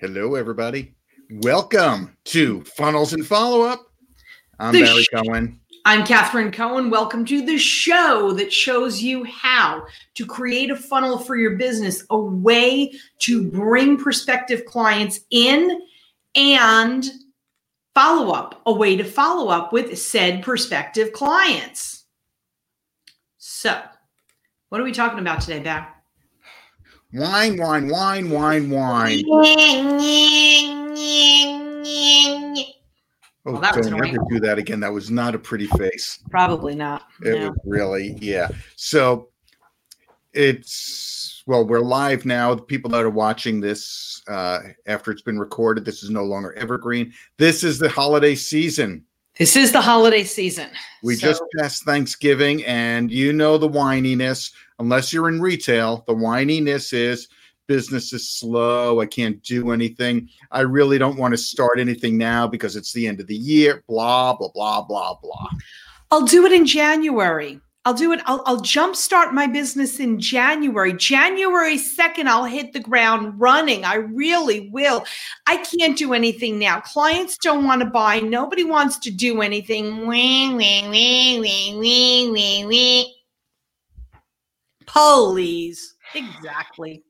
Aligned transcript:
Hello, 0.00 0.36
everybody. 0.36 0.94
Welcome 1.28 2.16
to 2.26 2.62
Funnels 2.62 3.14
and 3.14 3.26
Follow 3.26 3.62
Up. 3.62 3.90
I'm 4.60 4.72
The 4.72 4.84
Barry 4.84 5.02
sh- 5.02 5.08
Cohen. 5.12 5.58
I'm 5.84 6.06
Catherine 6.06 6.52
Cohen. 6.52 6.88
Welcome 6.88 7.24
to 7.24 7.44
the 7.44 7.58
show 7.58 8.30
that 8.34 8.52
shows 8.52 9.02
you 9.02 9.24
how 9.24 9.84
to 10.14 10.24
create 10.24 10.70
a 10.70 10.76
funnel 10.76 11.18
for 11.18 11.34
your 11.34 11.56
business, 11.56 12.04
a 12.10 12.16
way 12.16 12.92
to 13.18 13.50
bring 13.50 13.96
prospective 13.96 14.64
clients 14.66 15.18
in 15.30 15.80
and 16.36 17.04
follow 17.92 18.32
up, 18.32 18.62
a 18.66 18.72
way 18.72 18.94
to 18.94 19.02
follow 19.02 19.48
up 19.48 19.72
with 19.72 19.98
said 19.98 20.44
prospective 20.44 21.12
clients. 21.12 22.04
So, 23.38 23.82
what 24.68 24.80
are 24.80 24.84
we 24.84 24.92
talking 24.92 25.18
about 25.18 25.40
today, 25.40 25.58
Bar? 25.58 25.97
Wine, 27.12 27.56
wine, 27.56 27.88
wine, 27.88 28.30
wine, 28.30 28.68
wine. 28.68 29.24
Oh, 33.46 33.52
Well, 33.52 33.60
don't 33.62 33.94
ever 34.06 34.18
do 34.28 34.40
that 34.40 34.58
again. 34.58 34.80
That 34.80 34.92
was 34.92 35.10
not 35.10 35.34
a 35.34 35.38
pretty 35.38 35.68
face. 35.68 36.18
Probably 36.30 36.74
not. 36.74 37.04
It 37.22 37.38
No. 37.38 37.48
was 37.48 37.58
really, 37.64 38.18
yeah. 38.20 38.48
So 38.76 39.30
it's 40.34 41.42
well, 41.46 41.66
we're 41.66 41.80
live 41.80 42.26
now. 42.26 42.54
The 42.54 42.60
people 42.62 42.90
that 42.90 43.02
are 43.02 43.08
watching 43.08 43.58
this 43.58 44.20
uh, 44.28 44.58
after 44.86 45.10
it's 45.10 45.22
been 45.22 45.38
recorded, 45.38 45.86
this 45.86 46.02
is 46.02 46.10
no 46.10 46.24
longer 46.24 46.52
evergreen. 46.58 47.14
This 47.38 47.64
is 47.64 47.78
the 47.78 47.88
holiday 47.88 48.34
season. 48.34 49.06
This 49.38 49.54
is 49.54 49.70
the 49.70 49.80
holiday 49.80 50.24
season. 50.24 50.68
We 51.02 51.14
So- 51.14 51.28
just 51.28 51.42
passed 51.56 51.84
Thanksgiving, 51.84 52.64
and 52.64 53.10
you 53.10 53.32
know 53.32 53.56
the 53.56 53.68
whininess. 53.68 54.50
Unless 54.80 55.12
you're 55.12 55.28
in 55.28 55.40
retail, 55.40 56.04
the 56.06 56.14
whininess 56.14 56.92
is 56.92 57.28
business 57.68 58.12
is 58.12 58.28
slow. 58.28 59.00
I 59.00 59.06
can't 59.06 59.40
do 59.42 59.70
anything. 59.70 60.28
I 60.50 60.60
really 60.60 60.98
don't 60.98 61.18
want 61.18 61.34
to 61.34 61.38
start 61.38 61.78
anything 61.78 62.16
now 62.18 62.48
because 62.48 62.74
it's 62.76 62.92
the 62.92 63.06
end 63.06 63.20
of 63.20 63.26
the 63.26 63.36
year. 63.36 63.84
Blah 63.88 64.34
blah 64.36 64.48
blah 64.54 64.82
blah 64.82 65.14
blah. 65.22 65.48
I'll 66.10 66.24
do 66.24 66.46
it 66.46 66.52
in 66.52 66.66
January. 66.66 67.60
I'll 67.88 67.94
do 67.94 68.12
it. 68.12 68.20
I'll, 68.26 68.42
I'll 68.44 68.60
jumpstart 68.60 69.32
my 69.32 69.46
business 69.46 69.98
in 69.98 70.20
January. 70.20 70.92
January 70.92 71.78
2nd, 71.78 72.26
I'll 72.26 72.44
hit 72.44 72.74
the 72.74 72.80
ground 72.80 73.40
running. 73.40 73.82
I 73.86 73.94
really 73.94 74.68
will. 74.68 75.06
I 75.46 75.56
can't 75.56 75.96
do 75.96 76.12
anything 76.12 76.58
now. 76.58 76.80
Clients 76.80 77.38
don't 77.38 77.64
want 77.64 77.80
to 77.80 77.86
buy. 77.86 78.20
Nobody 78.20 78.62
wants 78.62 78.98
to 78.98 79.10
do 79.10 79.40
anything. 79.40 80.06
Wing, 80.06 80.56
wing, 80.56 80.90
wing, 80.90 81.40
wing, 81.40 81.78
wing, 81.78 82.32
wing, 82.32 82.66
wing. 82.66 83.06
Please. 84.84 85.94
Exactly. 86.14 87.02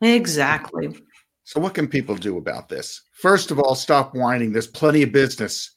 Exactly. 0.00 0.96
So 1.42 1.58
what 1.58 1.74
can 1.74 1.88
people 1.88 2.14
do 2.14 2.38
about 2.38 2.68
this? 2.68 3.02
First 3.14 3.50
of 3.50 3.58
all, 3.58 3.74
stop 3.74 4.14
whining. 4.14 4.52
There's 4.52 4.68
plenty 4.68 5.02
of 5.02 5.10
business. 5.10 5.72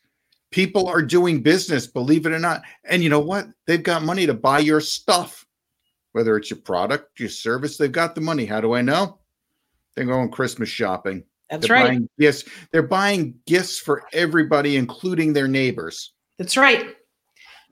People 0.54 0.88
are 0.88 1.02
doing 1.02 1.42
business, 1.42 1.88
believe 1.88 2.28
it 2.28 2.32
or 2.32 2.38
not. 2.38 2.62
And 2.86 3.02
you 3.02 3.09
know 3.09 3.20
what? 3.20 3.48
They've 3.66 3.82
got 3.82 4.04
money 4.04 4.28
to 4.28 4.36
buy 4.36 4.59
your 4.59 4.82
stuff. 4.82 5.48
Whether 6.12 6.38
it's 6.38 6.52
your 6.52 6.59
product, 6.59 7.20
your 7.20 7.30
service, 7.30 7.76
they've 7.76 7.92
got 7.92 8.14
the 8.14 8.22
money. 8.22 8.46
How 8.46 8.62
do 8.62 8.76
I 8.76 8.84
know? 8.84 9.18
They're 9.96 10.06
going 10.06 10.30
Christmas 10.30 10.70
shopping. 10.70 11.24
That's 11.50 11.68
They're 11.68 11.76
right. 11.76 11.88
buying 11.88 12.09
gifts. 12.20 12.44
They're 12.72 12.84
buying 12.84 13.34
gifts 13.48 13.80
for 13.80 14.04
everybody, 14.14 14.78
including 14.78 15.34
their 15.34 15.48
neighbors. 15.48 16.14
That's 16.38 16.56
right. 16.56 16.96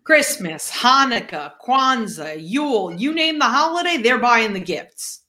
Christmas, 0.03 0.71
Hanukkah, 0.71 1.51
Kwanzaa, 1.63 2.37
Yule, 2.39 2.99
you 2.99 3.13
name 3.13 3.37
the 3.37 3.45
holiday, 3.45 3.97
they're 3.97 4.17
buying 4.17 4.53
the 4.53 4.59
gifts. 4.59 5.21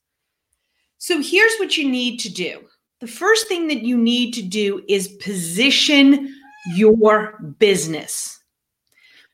So 0.97 1.21
here's 1.21 1.57
what 1.59 1.77
you 1.77 1.87
need 1.91 2.19
to 2.21 2.33
do. 2.33 2.63
The 3.01 3.07
first 3.07 3.47
thing 3.47 3.69
that 3.69 3.83
you 3.83 3.99
need 3.99 4.33
to 4.33 4.43
do 4.43 4.83
is 4.89 5.09
position 5.21 6.35
your 6.67 7.39
business. 7.59 8.41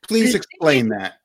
Please 0.01 0.35
explain 0.35 0.89
that. 0.89 1.19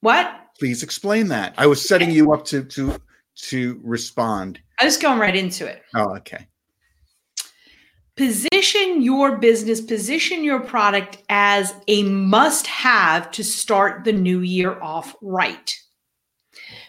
What? 0.00 0.40
Please 0.58 0.82
explain 0.82 1.28
that. 1.28 1.54
I 1.58 1.66
was 1.66 1.86
setting 1.86 2.10
you 2.10 2.32
up 2.32 2.44
to 2.46 2.64
to 2.64 2.96
to 3.36 3.80
respond. 3.82 4.60
I 4.80 4.84
was 4.84 4.96
going 4.96 5.18
right 5.18 5.36
into 5.36 5.66
it. 5.66 5.82
Oh, 5.94 6.16
okay. 6.16 6.46
Position 8.16 9.02
your 9.02 9.36
business, 9.36 9.80
position 9.80 10.42
your 10.42 10.60
product 10.60 11.18
as 11.28 11.74
a 11.86 12.02
must 12.04 12.66
have 12.66 13.30
to 13.32 13.44
start 13.44 14.04
the 14.04 14.12
new 14.12 14.40
year 14.40 14.80
off 14.80 15.14
right. 15.20 15.78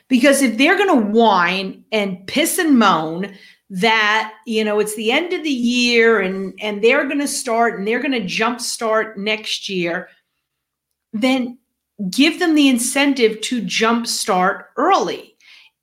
Because 0.07 0.41
if 0.41 0.57
they're 0.57 0.77
going 0.77 1.01
to 1.01 1.11
whine 1.11 1.83
and 1.91 2.25
piss 2.27 2.57
and 2.57 2.79
moan 2.79 3.35
that, 3.69 4.33
you 4.45 4.63
know, 4.63 4.79
it's 4.79 4.95
the 4.95 5.11
end 5.11 5.33
of 5.33 5.43
the 5.43 5.49
year 5.49 6.21
and 6.21 6.53
and 6.61 6.83
they're 6.83 7.05
going 7.05 7.19
to 7.19 7.27
start 7.27 7.77
and 7.77 7.87
they're 7.87 8.01
going 8.01 8.11
to 8.11 8.25
jump 8.25 8.61
start 8.61 9.17
next 9.17 9.67
year, 9.67 10.09
then 11.13 11.57
give 12.09 12.39
them 12.39 12.55
the 12.55 12.69
incentive 12.69 13.41
to 13.41 13.61
jump 13.61 14.07
start 14.07 14.69
early. 14.77 15.35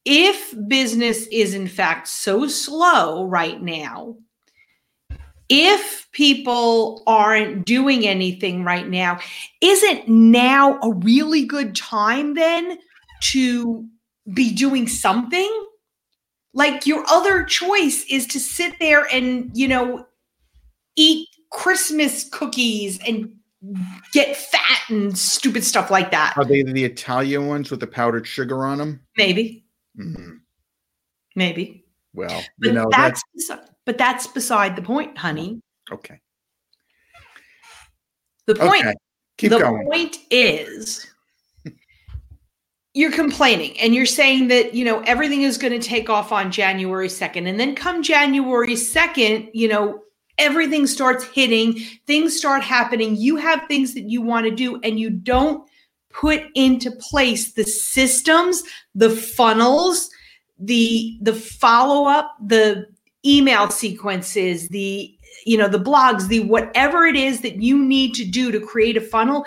If 0.05 0.55
business 0.69 1.27
is 1.29 1.55
in 1.55 1.67
fact 1.67 2.09
so 2.09 2.47
slow 2.47 3.27
right 3.27 3.61
now, 3.61 4.17
if 5.49 6.09
people 6.13 7.03
aren't 7.07 7.67
doing 7.67 8.07
anything 8.07 8.65
right 8.65 8.89
now, 8.89 9.19
isn't 9.61 10.09
now 10.09 10.79
a 10.81 10.93
really 10.93 11.45
good 11.45 11.77
time 11.77 12.35
then 12.35 12.79
to 13.21 13.87
be 14.33 14.55
doing 14.55 14.89
something? 14.89 15.67
Like 16.55 16.87
your 16.87 17.05
other 17.09 17.45
choice 17.45 18.05
is 18.09 18.27
to 18.29 18.41
sit 18.41 18.79
there 18.79 19.07
and, 19.13 19.51
you 19.55 19.67
know, 19.69 20.07
eat 20.97 21.29
Christmas 21.51 22.29
cookies 22.31 23.01
and 23.07 23.35
get 24.13 24.37
fat 24.37 24.81
and 24.89 25.17
stupid 25.19 25.65
stuff 25.65 25.91
like 25.91 26.13
that. 26.13 26.35
Are 26.37 26.45
they 26.45 26.63
the 26.63 26.85
Italian 26.85 27.49
ones 27.49 27.71
with 27.71 27.81
the 27.81 27.87
powdered 27.89 28.27
sugar 28.27 28.65
on 28.65 28.79
them? 28.79 29.01
Maybe, 29.17 29.65
Mhm. 29.99 30.41
maybe. 31.35 31.85
Well, 32.15 32.45
But 32.59 32.69
you 32.69 32.73
know 32.75 32.89
that's 32.91 33.21
that's, 33.49 33.61
but 33.85 33.99
that's 33.99 34.29
beside 34.29 34.77
the 34.77 34.83
point, 34.83 35.19
honey. 35.19 35.61
okay. 35.91 36.21
The 38.47 38.55
point 38.55 38.85
Okay, 38.85 38.95
keep 39.39 39.51
the 39.51 39.59
going. 39.59 39.87
point 39.87 40.19
is 40.31 41.07
you're 42.95 43.13
complaining 43.13 43.79
and 43.81 43.95
you're 43.95 44.07
saying 44.07 44.49
that 44.49 44.73
you 44.73 44.85
know 44.85 45.01
everything 45.01 45.43
is 45.43 45.59
going 45.59 45.79
to 45.79 45.87
take 45.87 46.09
off 46.09 46.33
on 46.33 46.51
january 46.51 47.09
2nd 47.09 47.49
and 47.49 47.61
then 47.61 47.75
come 47.75 48.03
january 48.03 48.75
2nd 48.75 49.51
you 49.53 49.69
know 49.69 50.01
everything 50.39 50.87
starts 50.87 51.25
hitting 51.25 51.75
things 52.07 52.37
start 52.37 52.63
happening 52.63 53.17
you 53.17 53.37
have 53.37 53.63
things 53.69 53.95
that 53.95 54.09
you 54.09 54.23
want 54.23 54.47
to 54.47 54.55
do 54.55 54.81
and 54.83 54.99
you 54.99 55.11
don't 55.11 55.69
put 56.11 56.43
into 56.55 56.91
place 56.93 57.53
the 57.53 57.65
systems 57.65 58.63
the 58.95 59.11
funnels 59.11 60.09
the 60.59 61.19
the 61.21 61.35
follow 61.35 62.09
up 62.09 62.37
the 62.47 62.87
email 63.27 63.69
sequences 63.71 64.69
the 64.69 65.13
you 65.45 65.59
know 65.59 65.69
the 65.69 65.79
blogs 65.79 66.29
the 66.29 66.41
whatever 66.41 67.07
it 67.07 67.17
is 67.17 67.41
that 67.41 67.61
you 67.61 67.77
need 67.77 68.15
to 68.15 68.25
do 68.25 68.53
to 68.53 68.61
create 68.61 68.97
a 68.97 69.01
funnel 69.01 69.45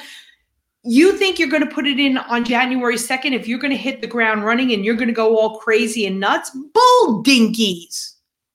you 0.88 1.18
think 1.18 1.38
you're 1.38 1.50
going 1.50 1.68
to 1.68 1.74
put 1.74 1.86
it 1.86 2.00
in 2.00 2.18
on 2.18 2.46
January 2.46 2.96
2nd 2.96 3.34
if 3.34 3.48
you're 3.48 3.60
going 3.60 3.72
to 3.72 3.78
hit 3.78 4.00
the 4.00 4.08
ground 4.08 4.46
running 4.46 4.72
and 4.72 4.86
you're 4.86 4.96
going 4.96 5.08
to 5.10 5.14
go 5.14 5.38
all 5.38 5.60
crazy 5.60 6.06
and 6.06 6.20
nuts 6.20 6.52
bull 6.74 7.24
dinkies 7.24 8.14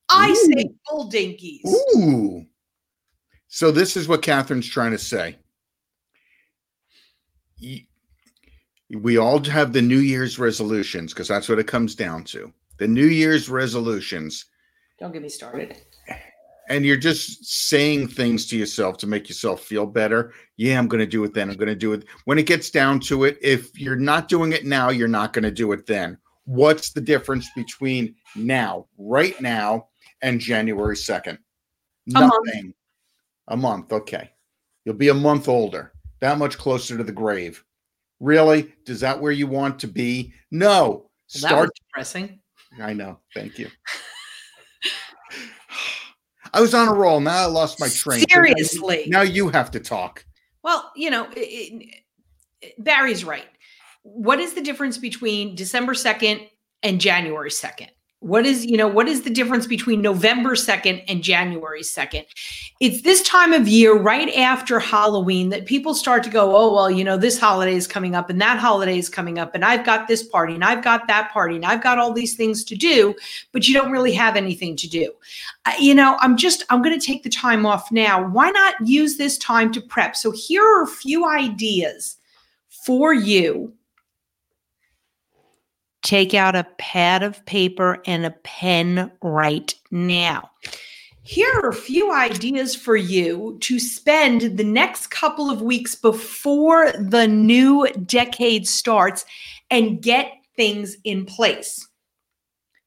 I 0.09 0.33
say 0.33 0.71
bull 0.89 1.11
dinkies 1.11 1.61
Ooh. 1.67 2.47
So 3.49 3.71
this 3.71 3.99
is 3.99 4.09
what 4.09 4.23
Catherine's 4.23 4.67
trying 4.67 4.93
to 4.93 4.99
say. 4.99 5.37
We 8.91 9.19
all 9.19 9.45
have 9.45 9.75
the 9.75 9.83
New 9.83 9.99
Year's 9.99 10.39
resolutions 10.39 11.13
because 11.13 11.29
that's 11.29 11.51
what 11.51 11.59
it 11.59 11.67
comes 11.67 11.95
down 11.95 12.25
to. 12.25 12.51
The 12.79 12.89
New 12.89 13.07
Year's 13.07 13.51
resolutions. 13.51 14.47
don't 14.99 15.13
get 15.13 15.21
me 15.21 15.29
started 15.29 15.77
and 16.69 16.85
you're 16.85 16.97
just 16.97 17.45
saying 17.45 18.09
things 18.09 18.47
to 18.47 18.57
yourself 18.57 18.97
to 18.99 19.07
make 19.07 19.29
yourself 19.29 19.63
feel 19.63 19.87
better. 19.87 20.33
Yeah, 20.57 20.79
I'm 20.79 20.89
going 20.89 21.01
to 21.01 21.07
do 21.07 21.25
it 21.25 21.35
then. 21.35 21.51
I'm 21.51 21.57
going 21.57 21.69
to 21.69 21.75
do 21.75 21.93
it. 21.93 22.05
When 22.25 22.39
it 22.39 22.47
gets 22.47 22.71
down 22.71 23.01
to 23.01 23.25
it, 23.25 23.39
if 23.43 23.79
you're 23.79 23.97
not 23.97 24.29
doing 24.29 24.53
it 24.53 24.65
now, 24.65 24.91
you're 24.91 25.09
not 25.09 25.33
going 25.33 25.45
to 25.45 25.51
do 25.51 25.73
it 25.73 25.87
then. 25.87 26.19
What's 26.45 26.91
the 26.91 27.01
difference 27.01 27.49
between 27.55 28.15
now, 28.37 28.87
right 28.99 29.41
now, 29.41 29.89
and 30.23 30.41
January 30.41 30.97
2nd? 30.97 31.39
A 32.17 32.21
month. 32.21 32.75
A 33.49 33.57
month. 33.57 33.93
Okay. 33.93 34.31
You'll 34.85 34.95
be 34.95 35.09
a 35.09 35.15
month 35.15 35.49
older, 35.49 35.93
that 36.21 36.39
much 36.39 36.59
closer 36.59 36.97
to 36.97 37.05
the 37.05 37.13
grave. 37.13 37.63
Really? 38.19 38.73
Does 38.85 39.01
that 39.01 39.21
where 39.21 39.33
you 39.33 39.47
want 39.47 39.79
to 39.81 39.89
be? 39.89 40.33
No. 40.51 40.89
Well, 40.89 41.09
Start. 41.27 41.71
depressing 41.77 42.41
I 42.81 42.93
know. 42.93 43.19
Thank 43.35 43.59
you. 43.59 43.69
I 46.53 46.61
was 46.61 46.75
on 46.75 46.89
a 46.89 46.93
roll. 46.93 47.21
Now 47.21 47.37
I 47.43 47.47
lost 47.47 47.81
my 47.81 47.89
train. 47.89 48.21
So 48.21 48.27
now 48.37 48.43
you- 48.47 48.55
seriously 48.65 49.05
Now 49.09 49.23
you 49.23 49.49
have 49.49 49.71
to 49.73 49.81
talk. 49.81 50.25
well 50.63 50.93
you 50.97 51.11
know 51.11 51.29
it, 51.37 51.39
it- 52.61 52.75
barry's 52.79 53.25
right 53.25 53.47
what 54.03 54.39
is 54.39 54.55
the 54.55 54.61
difference 54.61 54.97
between 54.99 55.55
december 55.57 55.95
2nd 55.95 56.49
and 56.85 57.01
january 57.01 57.51
2nd 57.51 57.89
What 58.23 58.47
is, 58.47 58.65
you 58.65 58.77
know, 58.77 58.87
what 58.87 59.09
is 59.09 59.23
the 59.23 59.31
difference 59.31 59.67
between 59.67 60.01
November 60.01 60.51
2nd 60.55 61.03
and 61.09 61.25
January 61.25 61.83
2nd? 61.83 62.25
It's 62.79 63.03
this 63.03 63.21
time 63.23 63.53
of 63.53 63.67
year, 63.67 63.99
right 63.99 64.33
after 64.37 64.79
Halloween, 64.79 65.49
that 65.49 65.67
people 65.67 65.93
start 65.93 66.23
to 66.23 66.31
go, 66.31 66.55
oh, 66.57 66.73
well, 66.73 66.89
you 66.89 67.03
know, 67.03 67.17
this 67.17 67.37
holiday 67.37 67.75
is 67.75 67.89
coming 67.89 68.15
up 68.15 68.31
and 68.31 68.41
that 68.41 68.61
holiday 68.61 68.97
is 68.97 69.09
coming 69.09 69.41
up, 69.41 69.57
and 69.57 69.65
I've 69.65 69.85
got 69.85 70.07
this 70.07 70.23
party 70.23 70.55
and 70.55 70.63
I've 70.63 70.85
got 70.85 71.09
that 71.09 71.33
party 71.33 71.57
and 71.57 71.65
I've 71.65 71.83
got 71.83 71.99
all 71.99 72.13
these 72.13 72.37
things 72.37 72.63
to 72.65 72.77
do, 72.77 73.13
but 73.51 73.67
you 73.67 73.75
don't 73.75 73.91
really 73.91 74.13
have 74.13 74.37
anything 74.37 74.77
to 74.77 74.89
do. 74.89 75.13
You 75.81 75.97
know, 75.97 76.17
I'm 76.21 76.37
just, 76.37 76.63
I'm 76.71 76.81
going 76.81 76.99
to 76.99 77.05
take 77.05 77.25
the 77.25 77.29
time 77.29 77.67
off 77.67 77.91
now. 77.91 78.25
Why 78.29 78.51
not 78.51 78.87
use 78.87 79.17
this 79.17 79.37
time 79.39 79.73
to 79.73 79.81
prep? 79.81 80.15
So 80.15 80.31
here 80.31 80.63
are 80.63 80.85
a 80.85 80.87
few 80.87 81.29
ideas 81.29 82.19
for 82.69 83.13
you 83.13 83.73
take 86.03 86.35
out 86.35 86.57
a 86.57 86.67
pad 86.79 87.23
of 87.23 87.45
paper 87.47 88.03
and 88.07 88.27
a 88.27 88.31
pen 88.43 89.11
right 89.23 89.75
now. 89.91 90.51
Here 91.25 91.53
are 91.63 91.69
a 91.69 91.75
few 91.75 92.13
ideas 92.13 92.75
for 92.75 92.97
you 92.97 93.57
to 93.61 93.79
spend 93.79 94.59
the 94.59 94.65
next 94.65 95.09
couple 95.09 95.51
of 95.51 95.63
weeks 95.63 95.95
before 95.95 96.91
the 96.93 97.29
new 97.29 97.87
decade 98.05 98.67
starts 98.67 99.25
and 99.71 100.03
get 100.03 100.33
things 100.57 100.97
in 101.05 101.25
place. 101.25 101.87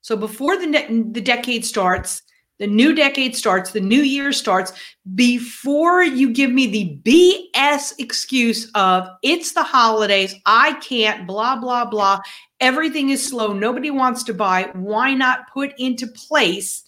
So 0.02 0.18
before 0.18 0.58
the, 0.58 0.68
the 1.12 1.22
decade 1.22 1.66
starts, 1.66 2.22
the 2.58 2.68
new 2.68 2.96
decade 2.96 3.36
starts, 3.36 3.72
the 3.72 3.82
new 3.82 4.02
year 4.02 4.32
starts, 4.32 4.72
before 5.14 6.04
you 6.04 6.32
give 6.32 6.52
me 6.52 6.68
the 6.68 7.00
BS 7.04 7.94
excuse 8.00 8.72
of 8.76 9.10
it's 9.24 9.54
the 9.54 9.64
holidays, 9.64 10.36
I 10.46 10.74
can't, 10.76 11.28
blah, 11.28 11.58
blah, 11.58 11.86
blah, 11.86 12.22
everything 12.60 13.10
is 13.10 13.26
slow, 13.26 13.52
nobody 13.54 13.92
wants 13.92 14.24
to 14.24 14.34
buy, 14.34 14.70
why 14.74 15.14
not 15.14 15.52
put 15.54 15.74
into 15.78 16.08
place 16.08 16.84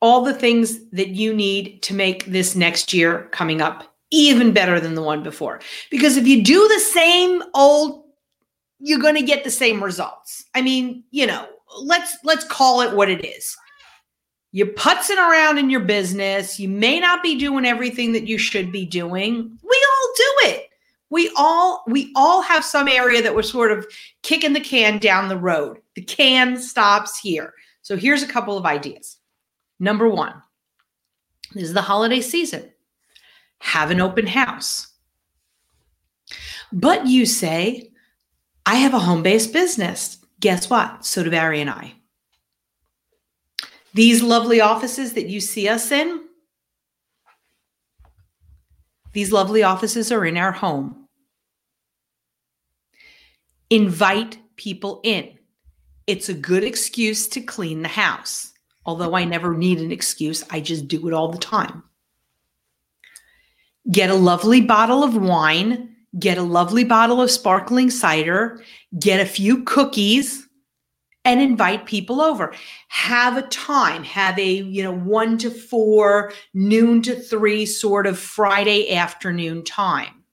all 0.00 0.22
the 0.24 0.34
things 0.34 0.88
that 0.90 1.08
you 1.08 1.34
need 1.34 1.82
to 1.82 1.94
make 1.94 2.24
this 2.24 2.56
next 2.56 2.94
year 2.94 3.28
coming 3.32 3.60
up 3.60 3.94
even 4.10 4.52
better 4.52 4.80
than 4.80 4.94
the 4.94 5.02
one 5.02 5.22
before? 5.22 5.60
Because 5.90 6.16
if 6.16 6.26
you 6.26 6.42
do 6.42 6.66
the 6.68 6.80
same 6.80 7.42
old, 7.54 8.04
you're 8.78 8.98
going 8.98 9.16
to 9.16 9.22
get 9.22 9.44
the 9.44 9.50
same 9.50 9.84
results. 9.84 10.46
I 10.54 10.62
mean, 10.62 11.04
you 11.10 11.26
know, 11.26 11.46
let's 11.82 12.16
let's 12.24 12.44
call 12.44 12.80
it 12.80 12.96
what 12.96 13.10
it 13.10 13.24
is 13.24 13.54
you're 14.52 14.68
putzing 14.68 15.16
around 15.16 15.58
in 15.58 15.70
your 15.70 15.80
business. 15.80 16.58
You 16.58 16.68
may 16.68 16.98
not 16.98 17.22
be 17.22 17.38
doing 17.38 17.64
everything 17.64 18.12
that 18.12 18.26
you 18.26 18.36
should 18.38 18.72
be 18.72 18.84
doing. 18.84 19.58
We 19.62 19.86
all 19.90 20.12
do 20.16 20.34
it. 20.48 20.70
We 21.10 21.30
all 21.36 21.82
we 21.86 22.12
all 22.14 22.42
have 22.42 22.64
some 22.64 22.88
area 22.88 23.22
that 23.22 23.34
we're 23.34 23.42
sort 23.42 23.72
of 23.72 23.86
kicking 24.22 24.52
the 24.52 24.60
can 24.60 24.98
down 24.98 25.28
the 25.28 25.36
road. 25.36 25.78
The 25.94 26.02
can 26.02 26.56
stops 26.56 27.18
here. 27.18 27.54
So 27.82 27.96
here's 27.96 28.22
a 28.22 28.28
couple 28.28 28.56
of 28.56 28.66
ideas. 28.66 29.16
Number 29.78 30.08
1. 30.08 30.34
This 31.54 31.64
is 31.64 31.72
the 31.72 31.82
holiday 31.82 32.20
season. 32.20 32.70
Have 33.58 33.90
an 33.90 34.00
open 34.00 34.26
house. 34.26 34.88
But 36.72 37.06
you 37.06 37.26
say, 37.26 37.90
I 38.66 38.76
have 38.76 38.94
a 38.94 39.00
home-based 39.00 39.52
business. 39.52 40.18
Guess 40.38 40.70
what? 40.70 41.04
So 41.04 41.24
do 41.24 41.30
Barry 41.30 41.60
and 41.60 41.70
I. 41.70 41.94
These 43.94 44.22
lovely 44.22 44.60
offices 44.60 45.14
that 45.14 45.28
you 45.28 45.40
see 45.40 45.68
us 45.68 45.90
in, 45.90 46.20
these 49.12 49.32
lovely 49.32 49.62
offices 49.62 50.12
are 50.12 50.24
in 50.24 50.36
our 50.36 50.52
home. 50.52 51.08
Invite 53.68 54.38
people 54.56 55.00
in. 55.02 55.38
It's 56.06 56.28
a 56.28 56.34
good 56.34 56.64
excuse 56.64 57.28
to 57.28 57.40
clean 57.40 57.82
the 57.82 57.88
house. 57.88 58.52
Although 58.86 59.14
I 59.14 59.24
never 59.24 59.56
need 59.56 59.80
an 59.80 59.92
excuse, 59.92 60.44
I 60.50 60.60
just 60.60 60.88
do 60.88 61.06
it 61.08 61.14
all 61.14 61.28
the 61.30 61.38
time. 61.38 61.82
Get 63.90 64.10
a 64.10 64.14
lovely 64.14 64.60
bottle 64.60 65.02
of 65.02 65.16
wine, 65.16 65.94
get 66.18 66.38
a 66.38 66.42
lovely 66.42 66.84
bottle 66.84 67.20
of 67.20 67.30
sparkling 67.30 67.90
cider, 67.90 68.62
get 68.98 69.20
a 69.20 69.26
few 69.26 69.64
cookies, 69.64 70.46
and 71.24 71.40
invite 71.40 71.86
people 71.86 72.20
over. 72.20 72.54
Have 72.88 73.36
a 73.36 73.42
time, 73.42 74.04
have 74.04 74.38
a, 74.38 74.50
you 74.50 74.82
know, 74.82 74.94
one 74.94 75.38
to 75.38 75.50
four, 75.50 76.32
noon 76.54 77.02
to 77.02 77.14
three 77.14 77.66
sort 77.66 78.06
of 78.06 78.18
Friday 78.18 78.94
afternoon 78.94 79.64
time. 79.64 80.24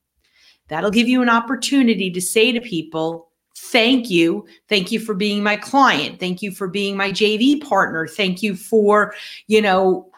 That'll 0.69 0.92
give 0.92 1.07
you 1.07 1.22
an 1.22 1.30
opportunity 1.30 2.12
to 2.12 2.22
say 2.22 2.51
to 2.51 2.62
people, 2.62 3.31
thank 3.56 4.10
you. 4.10 4.45
Thank 4.69 4.92
you 4.92 5.00
for 5.00 5.13
being 5.13 5.44
my 5.44 5.56
client. 5.56 6.19
Thank 6.19 6.42
you 6.42 6.51
for 6.51 6.68
being 6.68 6.95
my 6.95 7.12
JV 7.12 7.62
partner. 7.62 8.07
Thank 8.07 8.42
you 8.42 8.56
for, 8.56 9.13
you 9.48 9.62
know, 9.62 10.10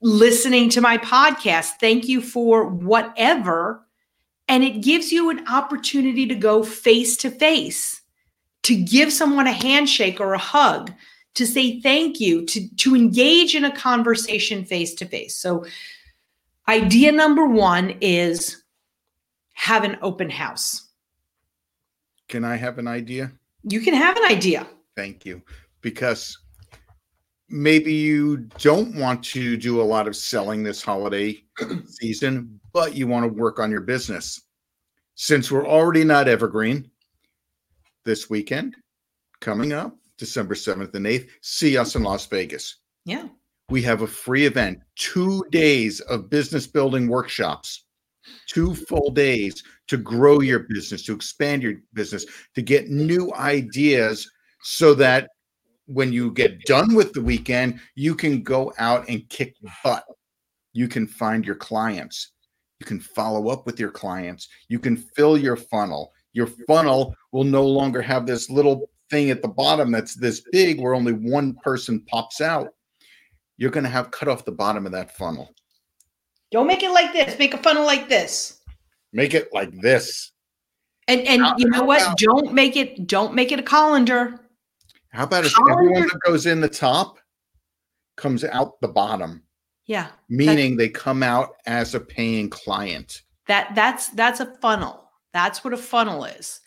listening 0.00 0.68
to 0.70 0.80
my 0.80 0.98
podcast. 0.98 1.72
Thank 1.80 2.06
you 2.06 2.20
for 2.20 2.66
whatever. 2.66 3.86
And 4.48 4.62
it 4.62 4.82
gives 4.82 5.10
you 5.10 5.30
an 5.30 5.46
opportunity 5.48 6.26
to 6.26 6.34
go 6.34 6.62
face 6.62 7.16
to 7.18 7.30
face 7.30 8.02
to 8.64 8.74
give 8.74 9.12
someone 9.12 9.46
a 9.46 9.52
handshake 9.52 10.20
or 10.20 10.34
a 10.34 10.38
hug, 10.38 10.92
to 11.34 11.46
say 11.46 11.80
thank 11.80 12.20
you, 12.20 12.44
to, 12.46 12.68
to 12.76 12.94
engage 12.94 13.54
in 13.54 13.64
a 13.64 13.76
conversation 13.76 14.64
face 14.64 14.94
to 14.94 15.06
face. 15.06 15.36
So, 15.38 15.64
idea 16.68 17.12
number 17.12 17.46
one 17.46 17.96
is 18.00 18.62
have 19.52 19.84
an 19.84 19.98
open 20.02 20.30
house. 20.30 20.88
Can 22.28 22.44
I 22.44 22.56
have 22.56 22.78
an 22.78 22.88
idea? 22.88 23.32
You 23.64 23.80
can 23.80 23.94
have 23.94 24.16
an 24.16 24.24
idea. 24.24 24.66
Thank 24.96 25.26
you. 25.26 25.42
Because 25.82 26.38
maybe 27.48 27.92
you 27.92 28.38
don't 28.58 28.96
want 28.96 29.22
to 29.24 29.56
do 29.56 29.80
a 29.80 29.84
lot 29.84 30.08
of 30.08 30.16
selling 30.16 30.62
this 30.62 30.82
holiday 30.82 31.42
season, 31.86 32.58
but 32.72 32.94
you 32.94 33.06
want 33.06 33.24
to 33.24 33.28
work 33.28 33.58
on 33.58 33.70
your 33.70 33.82
business. 33.82 34.40
Since 35.16 35.50
we're 35.50 35.66
already 35.66 36.02
not 36.02 36.28
evergreen, 36.28 36.90
this 38.04 38.30
weekend 38.30 38.76
coming 39.40 39.72
up, 39.72 39.96
December 40.18 40.54
7th 40.54 40.94
and 40.94 41.06
8th. 41.06 41.28
See 41.42 41.76
us 41.76 41.96
in 41.96 42.02
Las 42.02 42.26
Vegas. 42.26 42.76
Yeah. 43.04 43.28
We 43.70 43.82
have 43.82 44.02
a 44.02 44.06
free 44.06 44.46
event, 44.46 44.78
two 44.96 45.44
days 45.50 46.00
of 46.00 46.30
business 46.30 46.66
building 46.66 47.08
workshops, 47.08 47.84
two 48.48 48.74
full 48.74 49.10
days 49.10 49.62
to 49.88 49.96
grow 49.96 50.40
your 50.40 50.60
business, 50.60 51.02
to 51.04 51.14
expand 51.14 51.62
your 51.62 51.74
business, 51.94 52.26
to 52.54 52.62
get 52.62 52.88
new 52.88 53.32
ideas 53.34 54.30
so 54.62 54.94
that 54.94 55.28
when 55.86 56.12
you 56.12 56.30
get 56.30 56.64
done 56.64 56.94
with 56.94 57.12
the 57.12 57.20
weekend, 57.22 57.78
you 57.94 58.14
can 58.14 58.42
go 58.42 58.72
out 58.78 59.06
and 59.08 59.28
kick 59.28 59.54
butt. 59.82 60.04
You 60.72 60.88
can 60.88 61.06
find 61.06 61.44
your 61.44 61.54
clients. 61.54 62.32
You 62.80 62.86
can 62.86 63.00
follow 63.00 63.48
up 63.48 63.66
with 63.66 63.78
your 63.78 63.90
clients. 63.90 64.48
You 64.68 64.78
can 64.78 64.96
fill 64.96 65.36
your 65.38 65.56
funnel 65.56 66.12
your 66.34 66.48
funnel 66.66 67.16
will 67.32 67.44
no 67.44 67.66
longer 67.66 68.02
have 68.02 68.26
this 68.26 68.50
little 68.50 68.90
thing 69.10 69.30
at 69.30 69.40
the 69.40 69.48
bottom 69.48 69.90
that's 69.90 70.14
this 70.14 70.42
big 70.52 70.80
where 70.80 70.94
only 70.94 71.12
one 71.12 71.54
person 71.62 72.00
pops 72.08 72.40
out. 72.40 72.68
You're 73.56 73.70
going 73.70 73.84
to 73.84 73.90
have 73.90 74.10
cut 74.10 74.28
off 74.28 74.44
the 74.44 74.52
bottom 74.52 74.84
of 74.84 74.92
that 74.92 75.16
funnel. 75.16 75.54
Don't 76.50 76.66
make 76.66 76.82
it 76.82 76.90
like 76.90 77.12
this. 77.12 77.38
Make 77.38 77.54
a 77.54 77.58
funnel 77.58 77.84
like 77.86 78.08
this. 78.08 78.60
Make 79.12 79.34
it 79.34 79.48
like 79.52 79.72
this. 79.80 80.32
And 81.06 81.20
and 81.22 81.42
how, 81.42 81.54
you 81.58 81.68
know 81.68 81.84
what? 81.84 82.02
About, 82.02 82.18
don't 82.18 82.52
make 82.52 82.76
it 82.76 83.06
don't 83.06 83.34
make 83.34 83.52
it 83.52 83.58
a 83.58 83.62
colander. 83.62 84.40
How 85.10 85.24
about 85.24 85.44
if 85.44 85.52
everyone 85.70 86.02
that 86.02 86.20
goes 86.24 86.46
in 86.46 86.60
the 86.60 86.68
top 86.68 87.18
comes 88.16 88.42
out 88.42 88.80
the 88.80 88.88
bottom? 88.88 89.42
Yeah. 89.86 90.08
Meaning 90.28 90.76
they 90.76 90.88
come 90.88 91.22
out 91.22 91.50
as 91.66 91.94
a 91.94 92.00
paying 92.00 92.48
client. 92.48 93.22
That 93.46 93.74
that's 93.74 94.08
that's 94.10 94.40
a 94.40 94.46
funnel. 94.62 95.03
That's 95.34 95.62
what 95.62 95.74
a 95.74 95.76
funnel 95.76 96.24
is. 96.24 96.60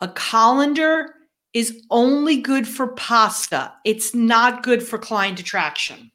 A 0.00 0.08
colander 0.08 1.14
is 1.52 1.84
only 1.90 2.40
good 2.40 2.66
for 2.66 2.88
pasta. 2.88 3.72
It's 3.84 4.14
not 4.14 4.62
good 4.62 4.82
for 4.82 4.98
client 4.98 5.40
attraction. 5.40 6.10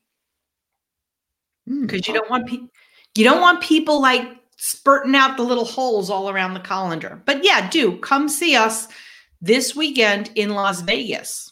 Because 1.67 2.05
hmm, 2.05 2.11
you 2.11 2.19
don't 2.19 2.29
want 2.31 2.47
people 2.47 2.69
you 3.15 3.23
don't 3.23 3.41
want 3.41 3.61
people 3.61 4.01
like 4.01 4.27
spurting 4.55 5.15
out 5.15 5.35
the 5.35 5.43
little 5.43 5.65
holes 5.65 6.09
all 6.09 6.29
around 6.29 6.53
the 6.53 6.59
colander. 6.59 7.21
But 7.25 7.43
yeah, 7.43 7.69
do 7.69 7.97
come 7.97 8.29
see 8.29 8.55
us 8.55 8.87
this 9.41 9.75
weekend 9.75 10.31
in 10.35 10.51
Las 10.51 10.81
Vegas. 10.81 11.51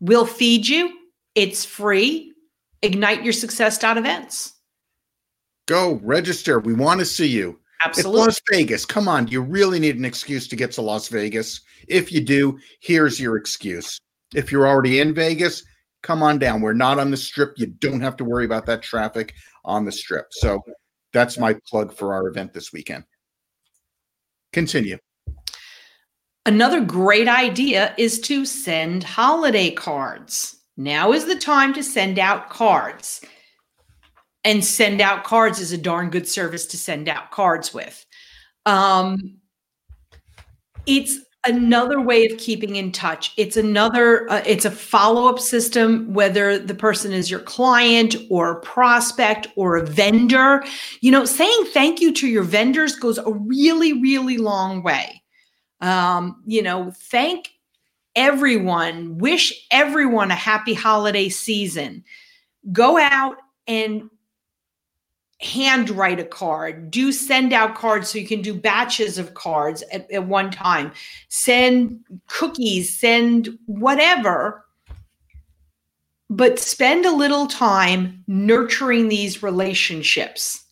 We'll 0.00 0.26
feed 0.26 0.68
you. 0.68 0.92
It's 1.34 1.64
free. 1.64 2.32
Ignite 2.82 3.24
your 3.24 3.32
success 3.32 3.82
events. 3.82 4.54
Go 5.66 6.00
register. 6.02 6.60
We 6.60 6.74
want 6.74 7.00
to 7.00 7.06
see 7.06 7.28
you. 7.28 7.58
Absolutely. 7.84 8.18
It's 8.18 8.26
Las 8.26 8.40
Vegas. 8.50 8.84
Come 8.84 9.08
on. 9.08 9.28
You 9.28 9.40
really 9.40 9.78
need 9.78 9.96
an 9.96 10.04
excuse 10.04 10.48
to 10.48 10.56
get 10.56 10.72
to 10.72 10.82
Las 10.82 11.08
Vegas. 11.08 11.60
If 11.86 12.10
you 12.10 12.20
do, 12.20 12.58
here's 12.80 13.20
your 13.20 13.36
excuse. 13.36 14.00
If 14.34 14.50
you're 14.50 14.66
already 14.66 15.00
in 15.00 15.14
Vegas, 15.14 15.62
come 16.02 16.22
on 16.22 16.38
down. 16.38 16.60
We're 16.60 16.72
not 16.72 16.98
on 16.98 17.10
the 17.10 17.16
strip. 17.16 17.54
You 17.56 17.66
don't 17.66 18.00
have 18.00 18.16
to 18.16 18.24
worry 18.24 18.44
about 18.44 18.66
that 18.66 18.82
traffic 18.82 19.34
on 19.64 19.84
the 19.84 19.92
strip. 19.92 20.26
So 20.30 20.60
that's 21.12 21.38
my 21.38 21.54
plug 21.66 21.94
for 21.94 22.12
our 22.14 22.28
event 22.28 22.52
this 22.52 22.72
weekend. 22.72 23.04
Continue. 24.52 24.98
Another 26.46 26.80
great 26.80 27.28
idea 27.28 27.94
is 27.98 28.20
to 28.20 28.44
send 28.44 29.04
holiday 29.04 29.70
cards. 29.70 30.56
Now 30.76 31.12
is 31.12 31.26
the 31.26 31.36
time 31.36 31.74
to 31.74 31.82
send 31.82 32.18
out 32.18 32.50
cards. 32.50 33.20
And 34.44 34.64
send 34.64 35.00
out 35.00 35.24
cards 35.24 35.60
is 35.60 35.72
a 35.72 35.78
darn 35.78 36.10
good 36.10 36.28
service 36.28 36.66
to 36.66 36.78
send 36.78 37.08
out 37.08 37.30
cards 37.30 37.74
with. 37.74 38.06
Um, 38.64 39.38
it's 40.86 41.18
another 41.46 42.00
way 42.00 42.26
of 42.26 42.38
keeping 42.38 42.76
in 42.76 42.92
touch. 42.92 43.32
It's 43.36 43.56
another 43.56 44.30
uh, 44.30 44.42
it's 44.44 44.64
a 44.64 44.70
follow-up 44.70 45.38
system 45.38 46.12
whether 46.12 46.58
the 46.58 46.74
person 46.74 47.12
is 47.12 47.30
your 47.30 47.40
client 47.40 48.16
or 48.30 48.52
a 48.52 48.60
prospect 48.60 49.46
or 49.56 49.76
a 49.76 49.86
vendor. 49.86 50.64
You 51.00 51.10
know 51.10 51.24
saying 51.24 51.64
thank 51.72 52.00
you 52.00 52.12
to 52.14 52.28
your 52.28 52.42
vendors 52.42 52.96
goes 52.96 53.18
a 53.18 53.32
really 53.32 54.00
really 54.00 54.38
long 54.38 54.82
way. 54.82 55.22
Um, 55.80 56.42
you 56.46 56.62
know 56.62 56.92
thank 56.94 57.50
everyone 58.16 59.18
wish 59.18 59.66
everyone 59.70 60.30
a 60.30 60.36
happy 60.36 60.74
holiday 60.74 61.28
season. 61.28 62.04
Go 62.72 62.98
out 62.98 63.36
and 63.66 64.10
handwrite 65.40 66.18
a 66.18 66.24
card, 66.24 66.90
do 66.90 67.12
send 67.12 67.52
out 67.52 67.74
cards 67.74 68.08
so 68.08 68.18
you 68.18 68.26
can 68.26 68.42
do 68.42 68.54
batches 68.54 69.18
of 69.18 69.34
cards 69.34 69.84
at, 69.92 70.10
at 70.10 70.26
one 70.26 70.50
time, 70.50 70.92
send 71.28 72.00
cookies, 72.26 72.98
send 72.98 73.56
whatever. 73.66 74.64
But 76.30 76.58
spend 76.58 77.06
a 77.06 77.12
little 77.12 77.46
time 77.46 78.22
nurturing 78.26 79.08
these 79.08 79.42
relationships. 79.42 80.64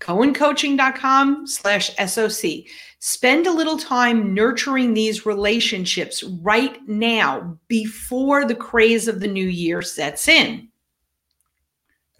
CohenCoaching.com 0.00 1.46
slash 1.46 1.94
SOC. 1.96 2.64
Spend 2.98 3.46
a 3.46 3.52
little 3.52 3.78
time 3.78 4.34
nurturing 4.34 4.94
these 4.94 5.24
relationships 5.24 6.22
right 6.42 6.76
now 6.88 7.56
before 7.68 8.44
the 8.44 8.54
craze 8.54 9.06
of 9.06 9.20
the 9.20 9.28
new 9.28 9.46
year 9.46 9.82
sets 9.82 10.26
in. 10.26 10.68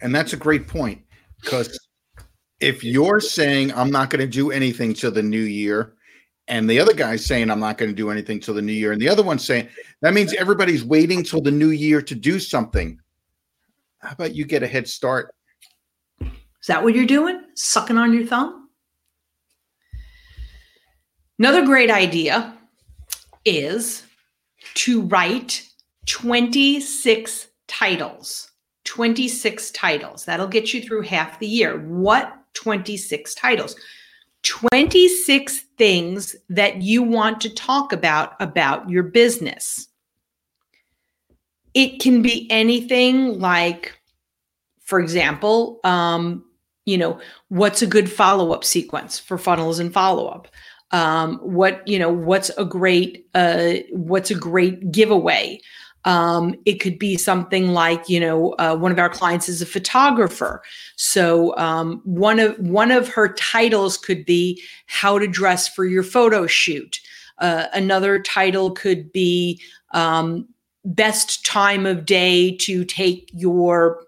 And 0.01 0.13
that's 0.13 0.33
a 0.33 0.37
great 0.37 0.67
point 0.67 1.01
because 1.41 1.77
if 2.65 2.83
you're 2.83 3.19
saying 3.19 3.71
I'm 3.73 3.91
not 3.91 4.09
going 4.09 4.21
to 4.21 4.27
do 4.27 4.49
anything 4.49 4.95
till 4.95 5.11
the 5.11 5.21
new 5.21 5.43
year, 5.43 5.93
and 6.47 6.67
the 6.67 6.79
other 6.79 6.95
guy's 6.95 7.23
saying 7.23 7.51
I'm 7.51 7.59
not 7.59 7.77
going 7.77 7.91
to 7.91 7.95
do 7.95 8.09
anything 8.09 8.39
till 8.39 8.55
the 8.55 8.61
new 8.61 8.73
year, 8.73 8.91
and 8.91 8.99
the 8.99 9.07
other 9.07 9.21
one's 9.21 9.45
saying 9.45 9.69
that 10.01 10.15
means 10.15 10.33
everybody's 10.33 10.83
waiting 10.83 11.23
till 11.23 11.41
the 11.41 11.51
new 11.51 11.69
year 11.69 12.01
to 12.01 12.15
do 12.15 12.39
something. 12.39 12.99
How 13.99 14.13
about 14.13 14.33
you 14.33 14.45
get 14.45 14.63
a 14.63 14.67
head 14.67 14.87
start? 14.87 15.35
Is 16.21 16.67
that 16.67 16.83
what 16.83 16.95
you're 16.95 17.05
doing? 17.05 17.41
Sucking 17.53 17.99
on 17.99 18.13
your 18.13 18.25
thumb? 18.25 18.69
Another 21.37 21.63
great 21.63 21.91
idea 21.91 22.57
is 23.45 24.01
to 24.73 25.03
write 25.03 25.61
26 26.07 27.47
titles. 27.67 28.49
26 28.85 29.69
titles. 29.71 30.25
That'll 30.25 30.47
get 30.47 30.73
you 30.73 30.81
through 30.81 31.03
half 31.03 31.37
the 31.39 31.47
year. 31.47 31.79
What 31.79 32.35
26 32.55 33.35
titles. 33.35 33.75
26 34.43 35.61
things 35.77 36.35
that 36.49 36.81
you 36.81 37.01
want 37.01 37.41
to 37.41 37.49
talk 37.49 37.91
about 37.91 38.39
about 38.39 38.87
your 38.89 39.03
business. 39.03 39.87
It 41.73 41.99
can 41.99 42.21
be 42.21 42.49
anything 42.51 43.39
like, 43.39 43.99
for 44.81 44.99
example, 44.99 45.79
um, 45.83 46.45
you 46.85 46.97
know, 46.97 47.19
what's 47.49 47.81
a 47.81 47.87
good 47.87 48.09
follow 48.09 48.51
up 48.51 48.63
sequence 48.63 49.19
for 49.19 49.37
funnels 49.37 49.79
and 49.79 49.91
follow 49.91 50.27
up? 50.27 50.47
Um, 50.91 51.39
what 51.39 51.85
you 51.87 51.97
know, 51.97 52.13
what's 52.13 52.49
a 52.57 52.63
great 52.63 53.27
uh, 53.33 53.73
what's 53.91 54.29
a 54.29 54.35
great 54.35 54.91
giveaway? 54.91 55.59
Um, 56.05 56.55
it 56.65 56.75
could 56.75 56.99
be 56.99 57.17
something 57.17 57.69
like, 57.69 58.07
you 58.07 58.19
know, 58.19 58.53
uh, 58.59 58.75
one 58.75 58.91
of 58.91 58.99
our 58.99 59.09
clients 59.09 59.49
is 59.49 59.61
a 59.61 59.65
photographer, 59.65 60.61
so 60.95 61.57
um, 61.57 61.99
one 62.05 62.39
of 62.39 62.57
one 62.59 62.91
of 62.91 63.09
her 63.09 63.33
titles 63.33 63.97
could 63.97 64.23
be 64.23 64.61
"How 64.85 65.17
to 65.17 65.27
Dress 65.27 65.67
for 65.67 65.83
Your 65.85 66.03
Photo 66.03 66.45
Shoot." 66.45 66.99
Uh, 67.39 67.65
another 67.73 68.19
title 68.19 68.71
could 68.71 69.11
be 69.11 69.59
um, 69.93 70.47
"Best 70.85 71.43
Time 71.43 71.87
of 71.87 72.05
Day 72.05 72.55
to 72.57 72.85
Take 72.85 73.31
Your 73.33 74.03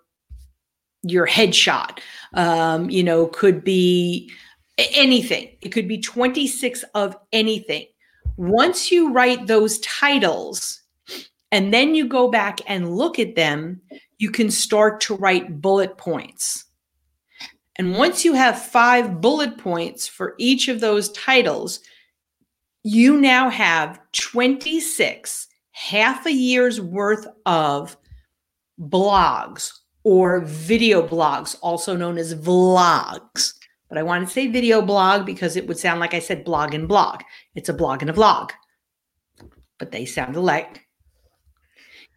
Your 1.01 1.25
Headshot." 1.25 1.99
Um, 2.33 2.91
you 2.91 3.03
know, 3.03 3.25
could 3.25 3.63
be 3.63 4.31
anything. 4.77 5.49
It 5.61 5.69
could 5.69 5.87
be 5.87 5.99
twenty 5.99 6.45
six 6.45 6.83
of 6.93 7.17
anything. 7.33 7.87
Once 8.37 8.91
you 8.91 9.11
write 9.11 9.47
those 9.47 9.79
titles 9.79 10.83
and 11.51 11.73
then 11.73 11.95
you 11.95 12.07
go 12.07 12.29
back 12.29 12.59
and 12.67 12.95
look 12.95 13.19
at 13.19 13.35
them, 13.35 13.81
you 14.17 14.31
can 14.31 14.51
start 14.51 15.01
to 15.01 15.15
write 15.15 15.61
bullet 15.61 15.97
points. 15.97 16.65
And 17.77 17.95
once 17.95 18.25
you 18.25 18.33
have 18.33 18.61
five 18.61 19.21
bullet 19.21 19.57
points 19.57 20.07
for 20.07 20.33
each 20.37 20.67
of 20.67 20.79
those 20.79 21.11
titles, 21.11 21.79
you 22.83 23.17
now 23.17 23.49
have 23.49 23.99
26, 24.13 25.47
half 25.71 26.25
a 26.25 26.31
year's 26.31 26.81
worth 26.81 27.27
of 27.45 27.95
blogs 28.79 29.71
or 30.03 30.41
video 30.41 31.05
blogs, 31.07 31.55
also 31.61 31.95
known 31.95 32.17
as 32.17 32.33
vlogs. 32.33 33.53
But 33.89 33.97
I 33.97 34.03
want 34.03 34.27
to 34.27 34.33
say 34.33 34.47
video 34.47 34.81
blog 34.81 35.25
because 35.25 35.55
it 35.55 35.67
would 35.67 35.77
sound 35.77 35.99
like 35.99 36.13
I 36.13 36.19
said 36.19 36.43
blog 36.43 36.73
and 36.73 36.87
blog. 36.87 37.21
It's 37.55 37.69
a 37.69 37.73
blog 37.73 38.01
and 38.01 38.09
a 38.09 38.13
vlog, 38.13 38.51
but 39.77 39.91
they 39.91 40.05
sound 40.05 40.35
alike. 40.35 40.86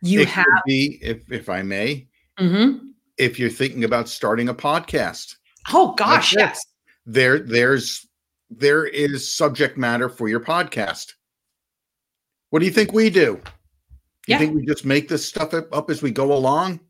You 0.03 0.21
it 0.21 0.29
have 0.29 0.47
be, 0.67 0.99
if 1.03 1.31
if 1.31 1.49
I 1.49 1.63
may, 1.63 2.07
mm-hmm. 2.39 2.89
if 3.19 3.39
you're 3.39 3.51
thinking 3.51 3.85
about 3.85 4.09
starting 4.09 4.49
a 4.49 4.55
podcast. 4.55 5.37
Oh 5.73 5.95
gosh, 5.95 6.35
yes. 6.35 6.65
There, 7.07 7.41
there's 7.41 8.07
there 8.51 8.87
is 8.87 9.33
subject 9.33 9.77
matter 9.77 10.09
for 10.09 10.29
your 10.29 10.41
podcast. 10.41 11.13
What 12.51 12.61
do 12.61 12.67
you 12.67 12.73
think 12.73 12.93
we 12.93 13.11
do? 13.11 13.41
You 14.27 14.35
yeah. 14.35 14.39
think 14.39 14.55
we 14.55 14.65
just 14.65 14.85
make 14.85 15.09
this 15.09 15.27
stuff 15.27 15.55
up 15.55 15.91
as 15.91 16.03
we 16.03 16.11
go 16.11 16.33
along? 16.33 16.81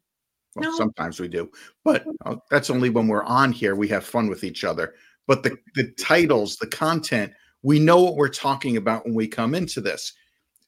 Well, 0.57 0.71
No. 0.71 0.77
sometimes 0.77 1.21
we 1.21 1.29
do, 1.29 1.51
but 1.85 2.05
uh, 2.27 2.37
that's 2.51 2.71
only 2.71 2.91
when 2.91 3.07
we're 3.07 3.25
on 3.25 3.53
here. 3.53 3.77
We 3.77 3.89
have 3.89 4.05
fun 4.05 4.29
with 4.29 4.43
each 4.43 4.65
other. 4.65 4.95
But 5.27 5.43
the 5.43 5.57
the 5.75 5.93
titles, 5.93 6.57
the 6.57 6.67
content, 6.67 7.33
we 7.63 7.79
know 7.79 8.01
what 8.01 8.17
we're 8.17 8.29
talking 8.29 8.77
about 8.77 9.05
when 9.05 9.15
we 9.15 9.29
come 9.29 9.55
into 9.55 9.81
this. 9.81 10.13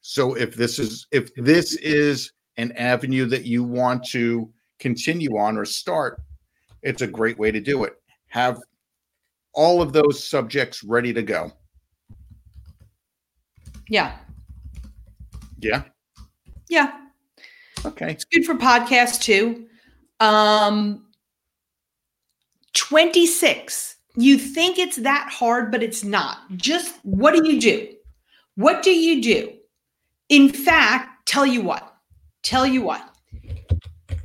So 0.02 0.34
if 0.34 0.56
this 0.56 0.78
is 0.80 1.06
if 1.12 1.32
this 1.36 1.76
is 1.76 2.32
an 2.56 2.72
avenue 2.72 3.24
that 3.26 3.44
you 3.44 3.62
want 3.62 4.04
to 4.08 4.50
continue 4.78 5.38
on 5.38 5.56
or 5.56 5.64
start, 5.64 6.20
it's 6.82 7.02
a 7.02 7.06
great 7.06 7.38
way 7.38 7.52
to 7.52 7.60
do 7.60 7.84
it. 7.84 7.94
Have 8.26 8.60
all 9.54 9.80
of 9.80 9.92
those 9.92 10.22
subjects 10.22 10.82
ready 10.82 11.12
to 11.12 11.22
go. 11.22 11.52
Yeah. 13.88 14.16
Yeah. 15.60 15.84
Yeah. 16.68 16.98
Okay. 17.86 18.10
It's 18.10 18.24
good 18.24 18.44
for 18.44 18.56
podcast 18.56 19.20
too. 19.20 19.66
Um 20.18 21.06
26. 22.74 23.96
You 24.16 24.36
think 24.36 24.78
it's 24.78 24.96
that 24.96 25.28
hard, 25.30 25.70
but 25.70 25.82
it's 25.82 26.02
not. 26.02 26.38
Just 26.56 26.96
what 27.04 27.34
do 27.34 27.48
you 27.48 27.60
do? 27.60 27.88
What 28.56 28.82
do 28.82 28.90
you 28.90 29.22
do? 29.22 29.52
In 30.32 30.48
fact, 30.48 31.26
tell 31.26 31.44
you 31.44 31.60
what, 31.60 31.94
tell 32.42 32.66
you 32.66 32.80
what. 32.80 33.06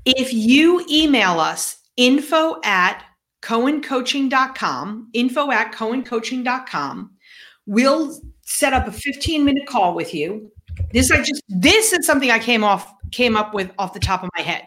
If 0.06 0.34
you 0.34 0.86
email 0.90 1.42
us 1.42 1.80
info 1.98 2.62
at 2.64 3.04
cohencoaching.com, 3.42 5.10
info 5.12 5.52
at 5.52 5.74
cohencoaching.com, 5.74 7.12
we'll 7.66 8.18
set 8.40 8.72
up 8.72 8.88
a 8.88 8.92
15 8.94 9.44
minute 9.44 9.68
call 9.68 9.96
with 9.96 10.14
you. 10.14 10.50
This 10.94 11.12
I 11.12 11.18
just 11.18 11.44
this 11.50 11.92
is 11.92 12.08
something 12.08 12.32
I 12.32 12.40
came 12.40 12.64
off 12.64 12.90
came 13.12 13.36
up 13.36 13.54
with 13.54 13.70
off 13.78 13.92
the 13.94 14.00
top 14.00 14.24
of 14.24 14.30
my 14.38 14.44
head. 14.44 14.66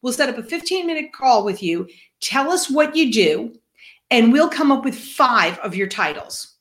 We'll 0.00 0.14
set 0.14 0.30
up 0.30 0.38
a 0.38 0.42
15 0.42 0.86
minute 0.86 1.12
call 1.12 1.44
with 1.44 1.62
you. 1.62 1.86
Tell 2.22 2.50
us 2.50 2.70
what 2.70 2.96
you 2.96 3.12
do, 3.12 3.52
and 4.10 4.32
we'll 4.32 4.48
come 4.48 4.72
up 4.72 4.86
with 4.86 4.98
five 4.98 5.58
of 5.58 5.74
your 5.74 5.86
titles. 5.86 6.57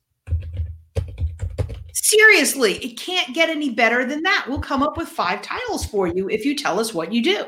Seriously, 2.07 2.75
it 2.75 2.97
can't 2.97 3.35
get 3.35 3.49
any 3.49 3.69
better 3.69 4.05
than 4.05 4.23
that. 4.23 4.45
We'll 4.47 4.61
come 4.61 4.81
up 4.81 4.95
with 4.95 5.09
five 5.09 5.41
titles 5.41 5.85
for 5.85 6.07
you 6.07 6.29
if 6.29 6.45
you 6.45 6.55
tell 6.55 6.79
us 6.79 6.93
what 6.93 7.11
you 7.11 7.21
do. 7.21 7.45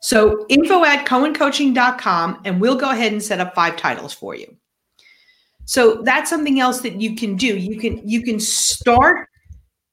So 0.00 0.46
info 0.48 0.84
at 0.84 1.04
cohencoaching.com, 1.04 2.42
and 2.44 2.60
we'll 2.60 2.76
go 2.76 2.90
ahead 2.90 3.10
and 3.10 3.20
set 3.20 3.40
up 3.40 3.56
five 3.56 3.76
titles 3.76 4.12
for 4.12 4.36
you. 4.36 4.56
So 5.64 6.02
that's 6.04 6.30
something 6.30 6.60
else 6.60 6.80
that 6.82 7.00
you 7.00 7.16
can 7.16 7.34
do. 7.34 7.56
You 7.58 7.76
can 7.76 8.08
you 8.08 8.22
can 8.22 8.38
start 8.38 9.28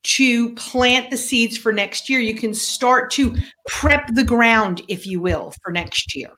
to 0.03 0.53
plant 0.53 1.09
the 1.09 1.17
seeds 1.17 1.57
for 1.57 1.73
next 1.73 2.11
year. 2.11 2.19
You 2.19 2.35
can 2.35 2.53
start 2.53 3.09
to 3.13 3.35
prep 3.67 4.05
the 4.13 4.23
ground, 4.23 4.83
if 4.87 5.07
you 5.07 5.19
will, 5.19 5.51
for 5.63 5.71
next 5.71 6.15
year. 6.15 6.29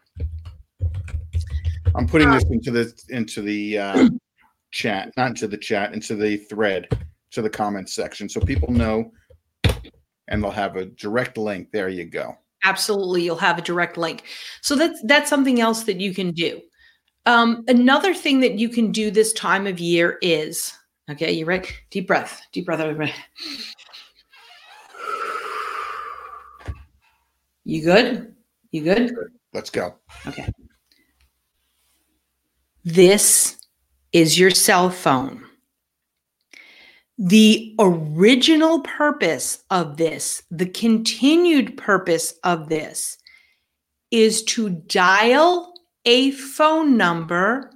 I'm 1.95 2.07
putting 2.07 2.31
this 2.31 2.45
into 2.45 2.71
the 2.71 2.93
into 3.09 3.41
the 3.41 3.77
uh, 3.77 4.09
chat, 4.71 5.11
not 5.17 5.31
into 5.31 5.49
the 5.49 5.57
chat, 5.57 5.93
into 5.93 6.15
the 6.15 6.37
thread. 6.37 6.87
To 7.35 7.41
the 7.41 7.49
comments 7.49 7.93
section 7.93 8.27
so 8.27 8.39
people 8.39 8.71
know 8.71 9.11
and 10.27 10.43
they'll 10.43 10.51
have 10.51 10.75
a 10.75 10.85
direct 10.85 11.37
link. 11.37 11.71
There 11.71 11.89
you 11.89 12.05
go. 12.05 12.35
Absolutely, 12.63 13.23
you'll 13.23 13.35
have 13.35 13.59
a 13.59 13.61
direct 13.61 13.97
link. 13.97 14.23
So 14.61 14.75
that's 14.75 14.99
that's 15.03 15.29
something 15.29 15.61
else 15.61 15.83
that 15.83 15.99
you 15.99 16.13
can 16.13 16.31
do. 16.31 16.61
Um, 17.27 17.63
another 17.67 18.13
thing 18.13 18.39
that 18.39 18.57
you 18.57 18.69
can 18.69 18.91
do 18.91 19.11
this 19.11 19.33
time 19.33 19.67
of 19.67 19.79
year 19.79 20.17
is 20.21 20.73
okay. 21.11 21.31
You 21.31 21.45
ready? 21.45 21.69
Deep 21.91 22.07
breath. 22.07 22.41
Deep 22.51 22.65
breath. 22.65 22.79
Everybody. 22.79 23.13
You 27.65 27.83
good? 27.83 28.35
You 28.71 28.83
good? 28.83 29.11
Let's 29.53 29.69
go. 29.69 29.95
Okay. 30.27 30.47
This 32.83 33.57
is 34.11 34.39
your 34.39 34.51
cell 34.51 34.89
phone. 34.91 35.43
The 37.17 37.73
original 37.79 38.81
purpose 38.81 39.63
of 39.69 39.95
this, 39.95 40.43
the 40.51 40.65
continued 40.65 41.77
purpose 41.77 42.33
of 42.43 42.67
this, 42.67 43.17
is 44.11 44.43
to 44.43 44.69
dial 44.69 45.73
a 46.05 46.31
phone 46.31 46.97
number, 46.97 47.71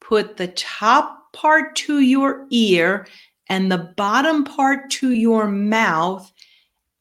put 0.00 0.36
the 0.36 0.48
top 0.48 1.32
part 1.32 1.74
to 1.76 2.00
your 2.00 2.46
ear 2.50 3.06
and 3.48 3.70
the 3.70 3.92
bottom 3.96 4.44
part 4.44 4.90
to 4.90 5.10
your 5.10 5.48
mouth, 5.48 6.32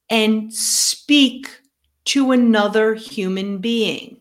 and 0.09 0.53
speak 0.53 1.47
to 2.05 2.31
another 2.31 2.95
human 2.95 3.59
being. 3.59 4.19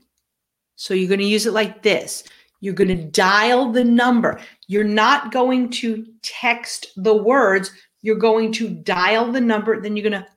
So 0.77 0.95
you're 0.95 1.09
going 1.09 1.21
to 1.21 1.27
use 1.27 1.47
it 1.47 1.53
like 1.53 1.83
this. 1.83 2.23
You're 2.61 2.75
going 2.75 2.89
to 2.89 3.05
dial 3.05 3.73
the 3.73 3.85
number. 3.85 4.41
You're 4.67 4.85
not 4.85 5.33
going 5.33 5.71
to 5.71 6.07
text 6.23 6.89
the 6.97 7.15
words. 7.15 7.73
You're 8.03 8.17
going 8.17 8.53
to 8.53 8.69
dial 8.69 9.33
the 9.33 9.41
number. 9.41 9.81
Then 9.81 9.97
you're 9.97 10.09
going 10.09 10.23
to 10.23 10.29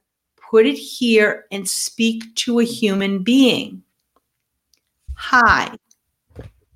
put 0.49 0.65
it 0.65 0.77
here 0.77 1.45
and 1.51 1.67
speak 1.67 2.35
to 2.35 2.59
a 2.59 2.63
human 2.63 3.23
being. 3.23 3.83
Hi, 5.15 5.75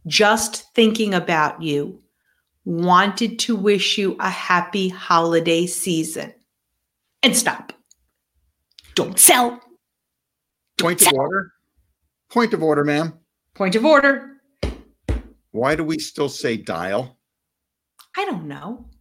just 0.05 0.73
thinking 0.73 1.13
about 1.13 1.61
you. 1.61 2.01
Wanted 2.65 3.39
to 3.39 3.55
wish 3.55 3.97
you 3.97 4.17
a 4.19 4.29
happy 4.29 4.89
holiday 4.89 5.65
season. 5.67 6.33
And 7.23 7.35
stop. 7.35 7.73
Don't 8.95 9.17
sell. 9.17 9.61
Point 10.77 11.01
of 11.01 11.13
order. 11.13 11.51
Point 12.29 12.53
of 12.53 12.61
order, 12.61 12.83
ma'am. 12.83 13.13
Point 13.53 13.75
of 13.75 13.85
order. 13.85 14.36
Why 15.57 15.75
do 15.75 15.83
we 15.83 15.97
still 15.97 16.29
say 16.29 16.55
dial? 16.55 17.17
I 18.15 18.25
don't 18.25 18.47
know. 18.47 18.91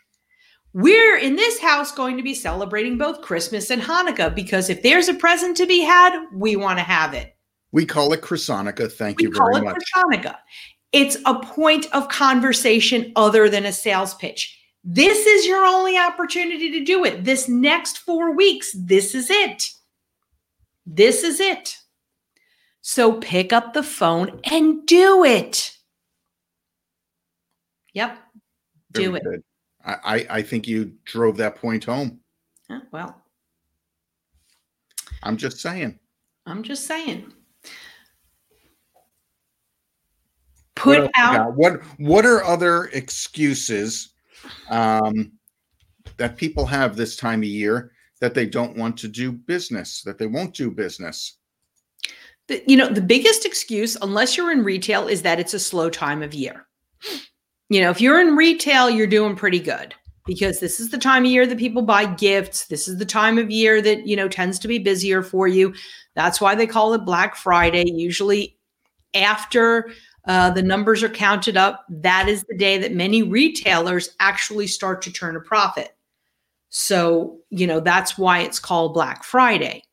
We're 0.73 1.17
in 1.17 1.35
this 1.35 1.59
house 1.59 1.91
going 1.91 2.17
to 2.17 2.23
be 2.23 2.33
celebrating 2.33 2.97
both 2.97 3.21
Christmas 3.21 3.69
and 3.69 3.81
Hanukkah 3.81 4.33
because 4.33 4.69
if 4.69 4.83
there's 4.83 5.07
a 5.07 5.13
present 5.13 5.55
to 5.57 5.65
be 5.65 5.81
had, 5.81 6.25
we 6.33 6.55
want 6.55 6.79
to 6.79 6.83
have 6.83 7.13
it. 7.13 7.35
We 7.71 7.85
call 7.85 8.11
it 8.13 8.21
Chrisanica. 8.21 8.91
Thank 8.91 9.19
we 9.19 9.25
you 9.25 9.33
very 9.33 9.61
much. 9.61 9.77
Chrisanica. 9.95 10.35
It's 10.91 11.17
a 11.25 11.39
point 11.39 11.85
of 11.93 12.09
conversation 12.09 13.11
other 13.15 13.49
than 13.49 13.65
a 13.65 13.71
sales 13.71 14.15
pitch. 14.15 14.59
This 14.83 15.25
is 15.25 15.45
your 15.45 15.65
only 15.65 15.97
opportunity 15.97 16.71
to 16.71 16.83
do 16.83 17.05
it. 17.05 17.23
This 17.23 17.47
next 17.47 17.99
four 17.99 18.35
weeks, 18.35 18.71
this 18.75 19.13
is 19.13 19.29
it. 19.29 19.69
This 20.85 21.23
is 21.23 21.39
it. 21.39 21.77
So 22.81 23.13
pick 23.13 23.53
up 23.53 23.73
the 23.73 23.83
phone 23.83 24.39
and 24.45 24.85
do 24.85 25.23
it. 25.23 25.77
Yep. 27.93 28.17
Do 28.93 29.01
Very 29.01 29.17
it. 29.17 29.23
Good. 29.23 29.43
I, 29.85 30.25
I 30.29 30.41
think 30.41 30.67
you 30.67 30.93
drove 31.05 31.37
that 31.37 31.55
point 31.55 31.83
home. 31.85 32.19
well, 32.91 33.21
I'm 35.23 35.37
just 35.37 35.59
saying. 35.59 35.99
I'm 36.45 36.63
just 36.63 36.85
saying. 36.85 37.31
Put 40.75 41.01
what 41.01 41.11
out 41.17 41.55
what 41.55 41.81
what 41.97 42.25
are 42.25 42.43
other 42.43 42.85
excuses 42.93 44.13
um, 44.69 45.33
that 46.17 46.37
people 46.37 46.65
have 46.65 46.95
this 46.95 47.17
time 47.17 47.39
of 47.39 47.49
year 47.49 47.91
that 48.21 48.33
they 48.33 48.45
don't 48.45 48.77
want 48.77 48.97
to 48.97 49.07
do 49.07 49.31
business, 49.31 50.01
that 50.03 50.17
they 50.17 50.27
won't 50.27 50.53
do 50.53 50.71
business. 50.71 51.37
The, 52.47 52.63
you 52.67 52.75
know, 52.75 52.89
the 52.89 53.01
biggest 53.01 53.45
excuse, 53.45 53.95
unless 54.01 54.35
you're 54.35 54.51
in 54.51 54.63
retail, 54.63 55.07
is 55.07 55.21
that 55.21 55.39
it's 55.39 55.53
a 55.53 55.59
slow 55.59 55.89
time 55.89 56.23
of 56.23 56.33
year. 56.33 56.65
You 57.69 57.81
know, 57.81 57.91
if 57.91 58.01
you're 58.01 58.19
in 58.19 58.35
retail, 58.35 58.89
you're 58.89 59.07
doing 59.07 59.35
pretty 59.35 59.59
good 59.59 59.93
because 60.25 60.59
this 60.59 60.79
is 60.79 60.89
the 60.89 60.97
time 60.97 61.25
of 61.25 61.31
year 61.31 61.45
that 61.45 61.57
people 61.57 61.83
buy 61.83 62.05
gifts. 62.05 62.65
This 62.65 62.87
is 62.87 62.97
the 62.97 63.05
time 63.05 63.37
of 63.37 63.51
year 63.51 63.81
that, 63.81 64.07
you 64.07 64.15
know, 64.15 64.27
tends 64.27 64.57
to 64.59 64.67
be 64.67 64.79
busier 64.79 65.21
for 65.21 65.47
you. 65.47 65.73
That's 66.15 66.41
why 66.41 66.55
they 66.55 66.67
call 66.67 66.93
it 66.93 67.05
Black 67.05 67.35
Friday. 67.35 67.89
Usually 67.89 68.57
after 69.13 69.91
uh, 70.29 70.51
the 70.51 70.61
numbers 70.61 71.01
are 71.03 71.09
counted 71.09 71.57
up. 71.57 71.85
That 71.89 72.27
is 72.29 72.43
the 72.43 72.57
day 72.57 72.77
that 72.77 72.93
many 72.93 73.23
retailers 73.23 74.15
actually 74.19 74.67
start 74.67 75.01
to 75.03 75.11
turn 75.11 75.35
a 75.35 75.39
profit. 75.39 75.95
So, 76.69 77.39
you 77.49 77.67
know, 77.67 77.79
that's 77.79 78.17
why 78.17 78.39
it's 78.39 78.59
called 78.59 78.93
Black 78.93 79.23
Friday. 79.23 79.83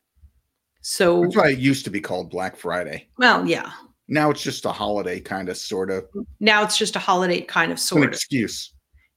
So 0.82 1.22
that's 1.22 1.36
why 1.36 1.50
it 1.50 1.58
used 1.58 1.84
to 1.84 1.90
be 1.90 2.00
called 2.00 2.30
Black 2.30 2.56
Friday. 2.56 3.08
Well, 3.18 3.46
yeah. 3.46 3.72
Now 4.08 4.30
it's 4.30 4.42
just 4.42 4.64
a 4.64 4.72
holiday 4.72 5.18
kind 5.18 5.48
of 5.48 5.56
sort 5.56 5.90
of. 5.90 6.06
Now 6.38 6.62
it's 6.62 6.78
just 6.78 6.94
a 6.94 7.00
holiday 7.00 7.40
kind 7.40 7.72
of 7.72 7.80
sort 7.80 8.04
an 8.04 8.08
excuse. 8.10 8.72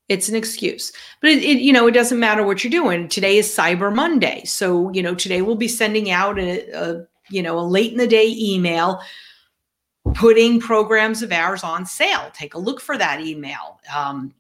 It's 0.07 0.29
an 0.29 0.35
excuse. 0.35 0.91
But 1.21 1.29
it, 1.29 1.43
it, 1.43 1.59
you 1.59 1.71
know, 1.71 1.85
it 1.85 1.91
doesn't 1.91 2.19
matter 2.19 2.43
what 2.43 2.63
you're 2.63 2.71
doing. 2.71 3.07
Today 3.07 3.37
is 3.37 3.47
Cyber 3.47 3.93
Monday. 3.93 4.43
So, 4.45 4.91
you 4.91 5.03
know, 5.03 5.13
today 5.13 5.43
we'll 5.43 5.55
be 5.55 5.67
sending 5.67 6.09
out 6.09 6.39
a, 6.39 6.67
a 6.71 7.05
you 7.29 7.43
know, 7.43 7.59
a 7.59 7.61
late 7.61 7.91
in 7.91 7.99
the 7.99 8.07
day 8.07 8.33
email 8.35 9.01
putting 10.15 10.59
programs 10.59 11.21
of 11.21 11.31
ours 11.31 11.63
on 11.63 11.85
sale. 11.85 12.31
Take 12.33 12.55
a 12.55 12.59
look 12.59 12.81
for 12.81 12.97
that 12.97 13.21
email. 13.21 13.79
Um, 13.95 14.33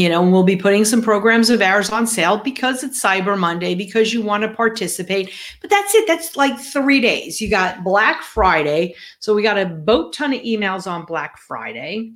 you 0.00 0.08
know, 0.08 0.22
we'll 0.22 0.42
be 0.42 0.56
putting 0.56 0.84
some 0.84 1.02
programs 1.02 1.50
of 1.50 1.60
ours 1.60 1.90
on 1.90 2.06
sale 2.06 2.38
because 2.38 2.84
it's 2.84 3.02
Cyber 3.02 3.38
Monday, 3.38 3.74
because 3.74 4.12
you 4.12 4.22
want 4.22 4.42
to 4.42 4.48
participate. 4.48 5.32
But 5.60 5.70
that's 5.70 5.94
it. 5.94 6.06
That's 6.06 6.36
like 6.36 6.58
three 6.58 7.00
days. 7.00 7.40
You 7.40 7.50
got 7.50 7.84
Black 7.84 8.22
Friday. 8.22 8.94
So 9.18 9.34
we 9.34 9.42
got 9.42 9.58
a 9.58 9.66
boat 9.66 10.12
ton 10.12 10.34
of 10.34 10.42
emails 10.42 10.90
on 10.90 11.04
Black 11.04 11.38
Friday. 11.38 12.12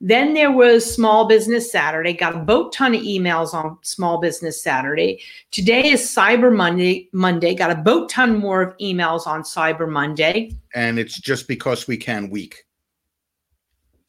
Then 0.00 0.34
there 0.34 0.52
was 0.52 0.94
Small 0.94 1.26
Business 1.26 1.70
Saturday, 1.72 2.12
got 2.12 2.34
a 2.34 2.38
boat 2.38 2.72
ton 2.72 2.94
of 2.94 3.00
emails 3.00 3.54
on 3.54 3.78
Small 3.82 4.20
Business 4.20 4.62
Saturday. 4.62 5.20
Today 5.50 5.90
is 5.90 6.02
Cyber 6.02 6.54
Monday, 6.54 7.08
Monday, 7.12 7.54
got 7.54 7.70
a 7.70 7.76
boat 7.76 8.10
ton 8.10 8.36
more 8.36 8.60
of 8.62 8.76
emails 8.78 9.26
on 9.26 9.42
Cyber 9.42 9.88
Monday. 9.88 10.52
And 10.74 10.98
it's 10.98 11.18
just 11.18 11.48
because 11.48 11.86
we 11.86 11.96
can 11.96 12.28
week. 12.28 12.64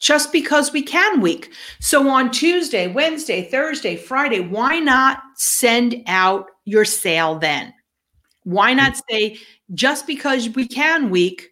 Just 0.04 0.34
because 0.34 0.74
we 0.74 0.82
can 0.82 1.22
week. 1.22 1.54
So 1.80 2.10
on 2.10 2.30
Tuesday, 2.30 2.88
Wednesday, 2.88 3.50
Thursday, 3.50 3.96
Friday, 3.96 4.42
why 4.42 4.80
not 4.80 5.22
send 5.38 6.04
out 6.08 6.48
your 6.66 6.84
sale 6.84 7.40
then? 7.40 7.74
Why 8.44 8.74
not 8.74 8.96
mm. 8.96 9.02
say 9.10 9.38
just 9.74 10.06
because 10.06 10.50
we 10.50 10.68
can 10.68 11.10
week, 11.10 11.52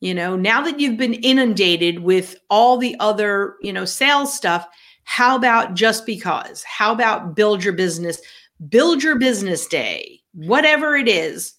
you 0.00 0.14
know, 0.14 0.34
now 0.34 0.62
that 0.62 0.80
you've 0.80 0.96
been 0.96 1.12
inundated 1.12 1.98
with 1.98 2.36
all 2.48 2.78
the 2.78 2.96
other, 3.00 3.56
you 3.60 3.70
know, 3.70 3.84
sales 3.84 4.34
stuff, 4.34 4.66
how 5.02 5.36
about 5.36 5.74
just 5.74 6.06
because? 6.06 6.62
How 6.62 6.90
about 6.90 7.36
build 7.36 7.62
your 7.62 7.74
business? 7.74 8.18
Build 8.66 9.02
your 9.02 9.18
business 9.18 9.66
day, 9.66 10.22
whatever 10.32 10.96
it 10.96 11.06
is, 11.06 11.52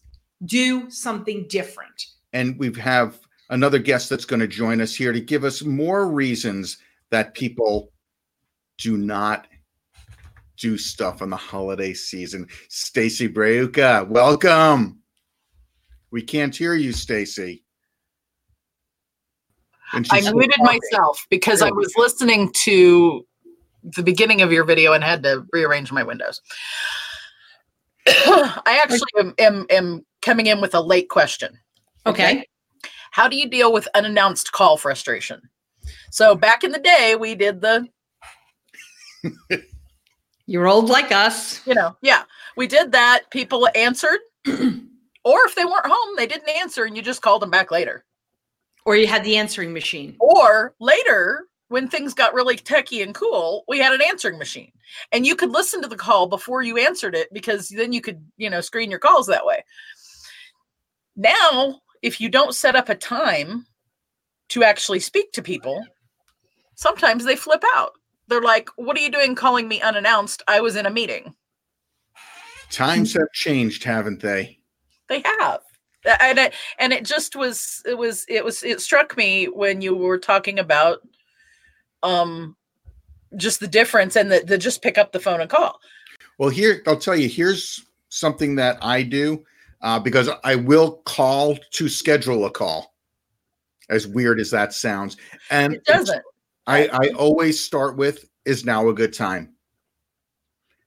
do 0.44 0.90
something 0.90 1.46
different. 1.50 2.04
And 2.34 2.58
we 2.58 2.74
have 2.80 3.20
another 3.50 3.80
guest 3.80 4.10
that's 4.10 4.26
going 4.26 4.40
to 4.40 4.48
join 4.48 4.82
us 4.82 4.96
here 4.96 5.12
to 5.12 5.22
give 5.22 5.44
us 5.44 5.64
more 5.64 6.08
reasons 6.08 6.78
that 7.12 7.34
people 7.34 7.92
do 8.78 8.98
not 8.98 9.48
do 10.58 10.78
stuff 10.78 11.22
on 11.22 11.30
the 11.30 11.36
holiday 11.36 11.94
season. 11.94 12.48
Stacy 12.70 13.28
Breuka, 13.28 14.08
welcome. 14.08 15.00
We 16.12 16.22
can't 16.22 16.56
hear 16.56 16.76
you, 16.76 16.94
Stacy. 16.94 17.64
I 19.94 20.22
muted 20.22 20.56
myself 20.60 21.26
because 21.30 21.62
I 21.62 21.72
was 21.72 21.94
listening 21.96 22.52
to 22.64 23.26
the 23.84 24.04
beginning 24.04 24.42
of 24.42 24.52
your 24.52 24.64
video 24.64 24.94
and 24.94 25.04
had 25.04 25.24
to 25.24 25.46
rearrange 25.54 25.92
my 25.92 26.04
windows. 26.04 26.42
I 28.08 28.80
actually 28.82 29.08
am, 29.20 29.34
am, 29.38 29.66
am, 29.70 30.06
coming 30.22 30.48
in 30.48 30.60
with 30.60 30.74
a 30.74 30.82
late 30.82 31.10
question. 31.10 31.58
Okay. 32.06 32.32
okay. 32.32 32.48
How 33.16 33.30
do 33.30 33.38
you 33.38 33.48
deal 33.48 33.72
with 33.72 33.88
unannounced 33.96 34.52
call 34.52 34.76
frustration? 34.76 35.42
So 36.12 36.36
back 36.36 36.66
in 36.66 36.74
the 36.74 36.80
day, 36.80 37.16
we 37.18 37.34
did 37.34 37.62
the. 37.62 37.88
You're 40.48 40.68
old 40.68 40.90
like 40.90 41.14
us. 41.14 41.66
You 41.66 41.76
know, 41.76 41.96
yeah. 42.02 42.24
We 42.58 42.68
did 42.68 42.92
that. 42.92 43.32
People 43.32 43.70
answered. 43.74 44.20
or 44.48 45.40
if 45.46 45.56
they 45.56 45.64
weren't 45.64 45.86
home, 45.86 46.16
they 46.18 46.28
didn't 46.28 46.50
answer 46.50 46.84
and 46.84 46.98
you 46.98 47.02
just 47.02 47.22
called 47.22 47.42
them 47.42 47.50
back 47.50 47.72
later. 47.72 48.04
Or 48.86 48.98
you 48.98 49.08
had 49.08 49.24
the 49.24 49.38
answering 49.38 49.72
machine. 49.72 50.18
Or 50.20 50.76
later, 50.82 51.48
when 51.70 51.88
things 51.88 52.14
got 52.14 52.34
really 52.34 52.58
techy 52.58 53.02
and 53.02 53.16
cool, 53.16 53.64
we 53.70 53.80
had 53.80 53.94
an 53.94 54.02
answering 54.02 54.38
machine. 54.38 54.74
And 55.14 55.26
you 55.26 55.38
could 55.38 55.52
listen 55.52 55.82
to 55.84 55.88
the 55.88 55.96
call 55.96 56.28
before 56.28 56.64
you 56.64 56.78
answered 56.78 57.16
it 57.16 57.30
because 57.32 57.70
then 57.70 57.94
you 57.94 58.02
could, 58.02 58.22
you 58.36 58.50
know, 58.50 58.60
screen 58.60 58.90
your 58.90 59.00
calls 59.00 59.28
that 59.28 59.46
way. 59.46 59.64
Now, 61.16 61.80
if 62.06 62.22
you 62.22 62.30
don't 62.30 62.54
set 62.54 62.76
up 62.76 62.88
a 62.88 62.96
time 62.96 63.66
to 64.50 64.64
actually 64.64 65.00
speak 65.00 65.32
to 65.32 65.42
people, 65.42 65.84
sometimes 66.76 67.26
they 67.26 67.36
flip 67.36 67.64
out. 67.74 67.94
They're 68.28 68.42
like, 68.42 68.70
What 68.76 68.96
are 68.96 69.02
you 69.02 69.12
doing 69.12 69.34
calling 69.34 69.68
me 69.68 69.82
unannounced? 69.82 70.44
I 70.48 70.62
was 70.62 70.76
in 70.76 70.86
a 70.86 70.92
meeting. 70.92 71.34
Times 72.70 73.14
have 73.14 73.32
changed, 73.34 73.84
haven't 73.84 74.22
they? 74.22 74.60
They 75.10 75.24
have 75.40 75.62
and 76.06 76.38
it, 76.38 76.54
and 76.78 76.94
it 76.94 77.04
just 77.04 77.36
was 77.36 77.82
it 77.86 77.98
was 77.98 78.26
it 78.30 78.44
was 78.44 78.64
it 78.64 78.82
struck 78.82 79.18
me 79.18 79.46
when 79.46 79.82
you 79.82 79.96
were 79.96 80.20
talking 80.20 80.60
about 80.60 81.00
um 82.04 82.56
just 83.38 83.60
the 83.60 83.68
difference 83.68 84.16
and 84.16 84.32
the, 84.32 84.44
the 84.46 84.58
just 84.58 84.82
pick 84.82 84.98
up 84.98 85.12
the 85.12 85.20
phone 85.20 85.42
and 85.42 85.50
call 85.50 85.80
well 86.38 86.50
here 86.50 86.84
i'll 86.88 87.00
tell 87.00 87.16
you 87.16 87.28
here's 87.28 87.86
something 88.10 88.56
that 88.56 88.78
i 88.84 89.02
do 89.02 89.44
uh, 89.86 89.98
because 89.98 90.30
i 90.44 90.56
will 90.56 90.98
call 91.06 91.58
to 91.72 91.88
schedule 91.88 92.46
a 92.46 92.52
call 92.52 92.94
as 93.90 94.06
weird 94.08 94.40
as 94.40 94.52
that 94.52 94.74
sounds 94.74 95.16
and 95.50 95.76
it 95.76 95.86
doesn't 95.86 96.22
i 96.68 96.88
i 96.88 97.10
always 97.16 97.64
start 97.64 97.96
with 97.96 98.26
is 98.44 98.66
now 98.66 98.90
a 98.90 98.94
good 98.94 99.14
time 99.14 99.54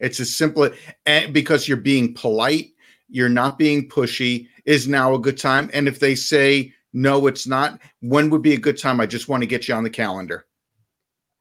it's 0.01 0.21
as 0.21 0.35
simple 0.35 0.69
and 1.07 1.33
because 1.33 1.67
you're 1.67 1.77
being 1.77 2.13
polite 2.13 2.73
you're 3.09 3.29
not 3.29 3.59
being 3.59 3.89
pushy 3.89 4.49
is 4.69 4.87
now 4.87 5.15
a 5.15 5.19
good 5.19 5.39
time? 5.39 5.71
And 5.73 5.89
if 5.89 5.99
they 5.99 6.15
say 6.15 6.75
no, 6.93 7.27
it's 7.27 7.47
not, 7.47 7.81
when 8.01 8.29
would 8.31 8.43
be 8.43 8.53
a 8.53 8.59
good 8.59 8.79
time? 8.79 9.01
I 9.01 9.07
just 9.07 9.29
want 9.29 9.43
to 9.43 9.47
get 9.47 9.67
you 9.67 9.75
on 9.75 9.83
the 9.83 9.91
calendar. 9.91 10.47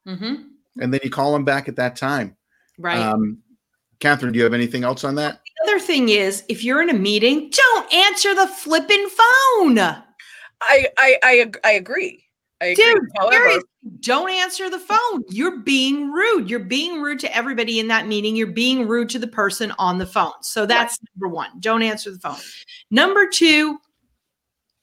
Mm-hmm. 0.08 0.43
And 0.80 0.93
then 0.93 1.02
you 1.04 1.10
call 1.10 1.34
them 1.34 1.43
back 1.43 1.67
at 1.67 1.76
that 1.76 1.98
time. 1.98 2.38
Right. 2.80 2.98
Um, 2.98 3.39
Catherine, 3.99 4.31
do 4.31 4.38
you 4.38 4.43
have 4.43 4.53
anything 4.53 4.83
else 4.83 5.03
on 5.03 5.15
that? 5.15 5.41
The 5.65 5.71
other 5.71 5.79
thing 5.79 6.10
is, 6.10 6.43
if 6.49 6.63
you're 6.63 6.81
in 6.81 6.89
a 6.89 6.93
meeting, 6.93 7.49
don't 7.51 7.93
answer 7.93 8.36
the 8.36 8.47
flipping 8.47 9.07
phone. 9.07 9.79
I 9.79 10.88
I 10.97 11.17
I, 11.23 11.51
I 11.63 11.71
agree. 11.71 12.23
I 12.62 12.67
agree. 12.67 12.83
Dude, 12.83 13.10
However, 13.17 13.62
don't 13.99 14.29
answer 14.29 14.69
the 14.69 14.79
phone. 14.79 15.23
You're 15.29 15.60
being 15.60 16.12
rude. 16.12 16.49
You're 16.49 16.60
being 16.60 17.01
rude 17.01 17.19
to 17.19 17.36
everybody 17.36 17.79
in 17.79 17.88
that 17.88 18.07
meeting. 18.07 18.36
You're 18.36 18.47
being 18.47 18.88
rude 18.88 19.10
to 19.10 19.19
the 19.19 19.27
person 19.27 19.71
on 19.77 19.97
the 19.97 20.07
phone. 20.07 20.33
So 20.41 20.65
that's 20.65 20.97
number 21.15 21.33
one. 21.33 21.49
Don't 21.60 21.83
answer 21.83 22.12
the 22.12 22.19
phone. 22.19 22.38
Number 22.89 23.27
two, 23.27 23.79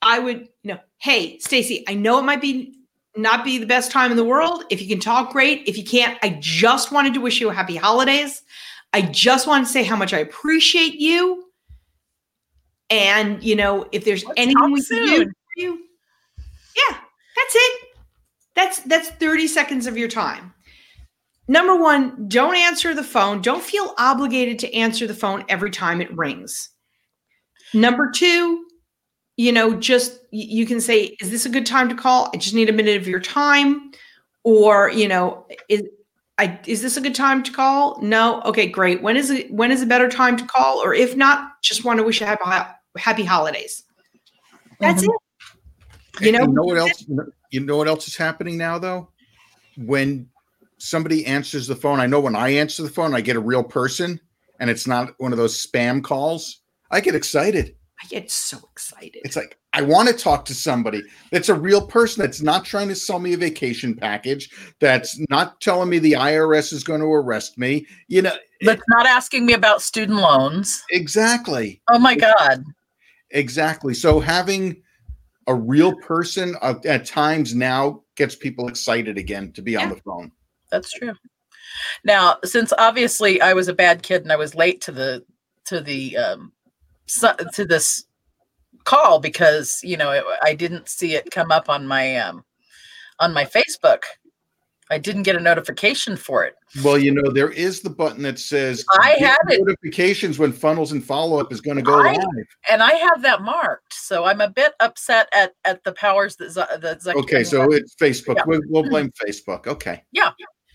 I 0.01 0.19
would, 0.19 0.47
you 0.63 0.73
know, 0.73 0.79
hey, 0.99 1.37
Stacy, 1.39 1.83
I 1.87 1.95
know 1.95 2.17
it 2.19 2.23
might 2.23 2.41
be 2.41 2.75
not 3.17 3.45
be 3.45 3.57
the 3.57 3.65
best 3.65 3.91
time 3.91 4.11
in 4.11 4.17
the 4.17 4.25
world. 4.25 4.63
If 4.69 4.81
you 4.81 4.87
can 4.87 4.99
talk, 4.99 5.31
great. 5.31 5.67
If 5.67 5.77
you 5.77 5.83
can't, 5.83 6.17
I 6.21 6.37
just 6.41 6.91
wanted 6.91 7.13
to 7.13 7.21
wish 7.21 7.39
you 7.39 7.49
a 7.49 7.53
happy 7.53 7.75
holidays. 7.75 8.43
I 8.95 9.01
just 9.01 9.45
want 9.45 9.67
to 9.67 9.71
say 9.71 9.83
how 9.83 9.97
much 9.97 10.13
I 10.13 10.19
appreciate 10.19 10.93
you. 10.93 11.49
And 12.89 13.43
you 13.43 13.57
know, 13.57 13.85
if 13.91 14.05
there's 14.05 14.23
Let's 14.23 14.39
anything 14.39 14.71
we 14.71 14.81
can 14.81 15.05
do 15.05 15.25
for 15.25 15.33
you, 15.57 15.79
yeah, 16.77 16.97
that's 17.35 17.55
it. 17.55 17.87
That's 18.55 18.79
that's 18.83 19.09
30 19.09 19.47
seconds 19.47 19.85
of 19.85 19.97
your 19.97 20.07
time. 20.07 20.53
Number 21.49 21.75
one, 21.75 22.29
don't 22.29 22.55
answer 22.55 22.93
the 22.93 23.03
phone. 23.03 23.41
Don't 23.41 23.61
feel 23.61 23.93
obligated 23.97 24.59
to 24.59 24.73
answer 24.73 25.07
the 25.07 25.13
phone 25.13 25.43
every 25.49 25.71
time 25.71 25.99
it 25.99 26.15
rings. 26.15 26.69
Number 27.73 28.09
two, 28.09 28.65
you 29.35 29.51
know, 29.51 29.75
just 29.75 30.19
you 30.31 30.65
can 30.65 30.79
say, 30.79 31.17
is 31.19 31.31
this 31.31 31.45
a 31.45 31.49
good 31.49 31.65
time 31.65 31.89
to 31.89 31.95
call? 31.95 32.31
I 32.33 32.37
just 32.37 32.55
need 32.55 32.69
a 32.69 32.73
minute 32.73 32.95
of 32.95 33.09
your 33.09 33.19
time. 33.19 33.91
Or, 34.45 34.89
you 34.89 35.09
know, 35.09 35.47
is 35.67 35.83
I 36.37 36.59
is 36.67 36.81
this 36.81 36.97
a 36.97 37.01
good 37.01 37.15
time 37.15 37.43
to 37.43 37.51
call? 37.51 37.99
No. 38.01 38.41
Okay, 38.41 38.67
great. 38.67 39.01
When 39.01 39.15
is 39.15 39.29
it 39.29 39.51
when 39.51 39.71
is 39.71 39.81
a 39.81 39.85
better 39.85 40.09
time 40.09 40.37
to 40.37 40.45
call? 40.45 40.79
Or 40.83 40.93
if 40.93 41.15
not, 41.15 41.61
just 41.61 41.85
want 41.85 41.99
to 41.99 42.03
wish 42.03 42.19
you 42.19 42.25
happy 42.25 42.43
happy 42.97 43.23
holidays. 43.23 43.83
That's 44.79 45.03
mm-hmm. 45.03 45.11
it. 45.11 46.25
You 46.25 46.31
know, 46.31 46.41
you 46.41 46.47
know 46.47 46.63
what 46.63 46.77
else? 46.77 47.05
You 47.51 47.59
know 47.61 47.77
what 47.77 47.87
else 47.87 48.07
is 48.07 48.15
happening 48.15 48.57
now, 48.57 48.77
though? 48.79 49.09
When 49.77 50.29
somebody 50.77 51.25
answers 51.25 51.67
the 51.67 51.75
phone, 51.75 51.99
I 51.99 52.05
know 52.05 52.19
when 52.19 52.35
I 52.35 52.49
answer 52.49 52.83
the 52.83 52.89
phone, 52.89 53.13
I 53.13 53.21
get 53.21 53.35
a 53.35 53.41
real 53.41 53.63
person 53.63 54.19
and 54.59 54.69
it's 54.69 54.87
not 54.87 55.13
one 55.17 55.31
of 55.31 55.37
those 55.37 55.65
spam 55.65 56.03
calls. 56.03 56.61
I 56.91 57.01
get 57.01 57.15
excited. 57.15 57.75
I 58.01 58.07
get 58.07 58.31
so 58.31 58.57
excited. 58.71 59.21
It's 59.23 59.35
like 59.35 59.57
I 59.75 59.81
want 59.81 60.07
to 60.07 60.15
talk 60.15 60.45
to 60.45 60.55
somebody 60.55 61.03
that's 61.31 61.49
a 61.49 61.53
real 61.53 61.85
person 61.85 62.21
that's 62.21 62.41
not 62.41 62.63
trying 62.63 62.87
to 62.87 62.95
sell 62.95 63.19
me 63.19 63.33
a 63.33 63.37
vacation 63.37 63.93
package, 63.93 64.49
that's 64.79 65.19
not 65.29 65.59
telling 65.59 65.89
me 65.89 65.99
the 65.99 66.13
IRS 66.13 66.71
is 66.71 66.83
going 66.83 67.01
to 67.01 67.07
arrest 67.07 67.57
me. 67.57 67.85
You 68.07 68.21
know, 68.21 68.35
that's 68.61 68.83
not 68.87 69.05
asking 69.05 69.45
me 69.45 69.53
about 69.53 69.81
student 69.81 70.19
loans. 70.19 70.81
Exactly. 70.91 71.81
Oh 71.89 71.99
my 71.99 72.15
god. 72.15 72.63
Exactly. 73.31 73.93
So 73.93 74.21
having 74.21 74.81
a 75.47 75.53
real 75.53 75.93
person 75.97 76.55
uh, 76.61 76.75
at 76.85 77.05
times 77.05 77.53
now 77.53 78.01
gets 78.15 78.35
people 78.35 78.69
excited 78.69 79.17
again 79.17 79.51
to 79.51 79.61
be 79.61 79.73
yeah, 79.73 79.83
on 79.83 79.89
the 79.89 79.97
phone. 79.97 80.31
That's 80.71 80.91
true. 80.91 81.13
Now, 82.05 82.37
since 82.45 82.71
obviously 82.77 83.41
I 83.41 83.53
was 83.53 83.67
a 83.67 83.73
bad 83.73 84.03
kid 84.03 84.21
and 84.23 84.31
I 84.31 84.37
was 84.37 84.55
late 84.55 84.79
to 84.81 84.93
the 84.93 85.25
to 85.65 85.81
the 85.81 86.15
um 86.15 86.53
to 87.53 87.65
this 87.65 88.05
call 88.85 89.19
because 89.19 89.79
you 89.83 89.97
know 89.97 90.11
it, 90.11 90.23
I 90.41 90.53
didn't 90.55 90.87
see 90.89 91.15
it 91.15 91.29
come 91.31 91.51
up 91.51 91.69
on 91.69 91.85
my 91.85 92.15
um 92.17 92.43
on 93.19 93.33
my 93.33 93.45
Facebook 93.45 94.03
I 94.91 94.99
didn't 94.99 95.23
get 95.23 95.35
a 95.35 95.39
notification 95.39 96.15
for 96.15 96.45
it. 96.45 96.53
Well, 96.83 96.99
you 96.99 97.11
know, 97.11 97.31
there 97.31 97.49
is 97.49 97.81
the 97.81 97.89
button 97.89 98.21
that 98.21 98.37
says 98.37 98.85
I 99.01 99.15
have 99.19 99.19
had 99.19 99.53
it. 99.53 99.61
notifications 99.65 100.37
when 100.37 100.51
funnels 100.53 100.91
and 100.91 101.03
follow 101.03 101.39
up 101.39 101.51
is 101.51 101.59
going 101.59 101.77
to 101.77 101.81
go 101.81 101.99
I- 102.05 102.11
live. 102.13 102.45
and 102.69 102.83
I 102.83 102.91
have 102.93 103.23
that 103.23 103.41
marked. 103.41 103.95
So 103.95 104.25
I'm 104.25 104.41
a 104.41 104.49
bit 104.49 104.73
upset 104.81 105.27
at 105.33 105.53
at 105.65 105.83
the 105.85 105.91
powers 105.93 106.35
that 106.35 106.51
Z- 106.51 106.77
that 106.81 107.01
Zuck 107.01 107.15
Okay, 107.15 107.43
so 107.43 107.63
it's 107.71 107.95
Facebook. 107.95 108.35
Yeah. 108.35 108.43
We'll, 108.45 108.61
we'll 108.69 108.87
blame 108.87 109.11
Facebook. 109.25 109.65
Okay. 109.65 110.03
Yeah. 110.11 110.29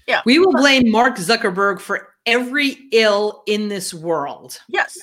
Yeah. 0.09 0.23
We 0.27 0.40
will 0.40 0.55
blame 0.55 0.90
Mark 0.90 1.14
Zuckerberg 1.16 1.79
for 1.79 2.09
every 2.27 2.88
ill 2.90 3.44
in 3.46 3.68
this 3.68 3.94
world. 3.94 4.59
yes, 4.68 4.99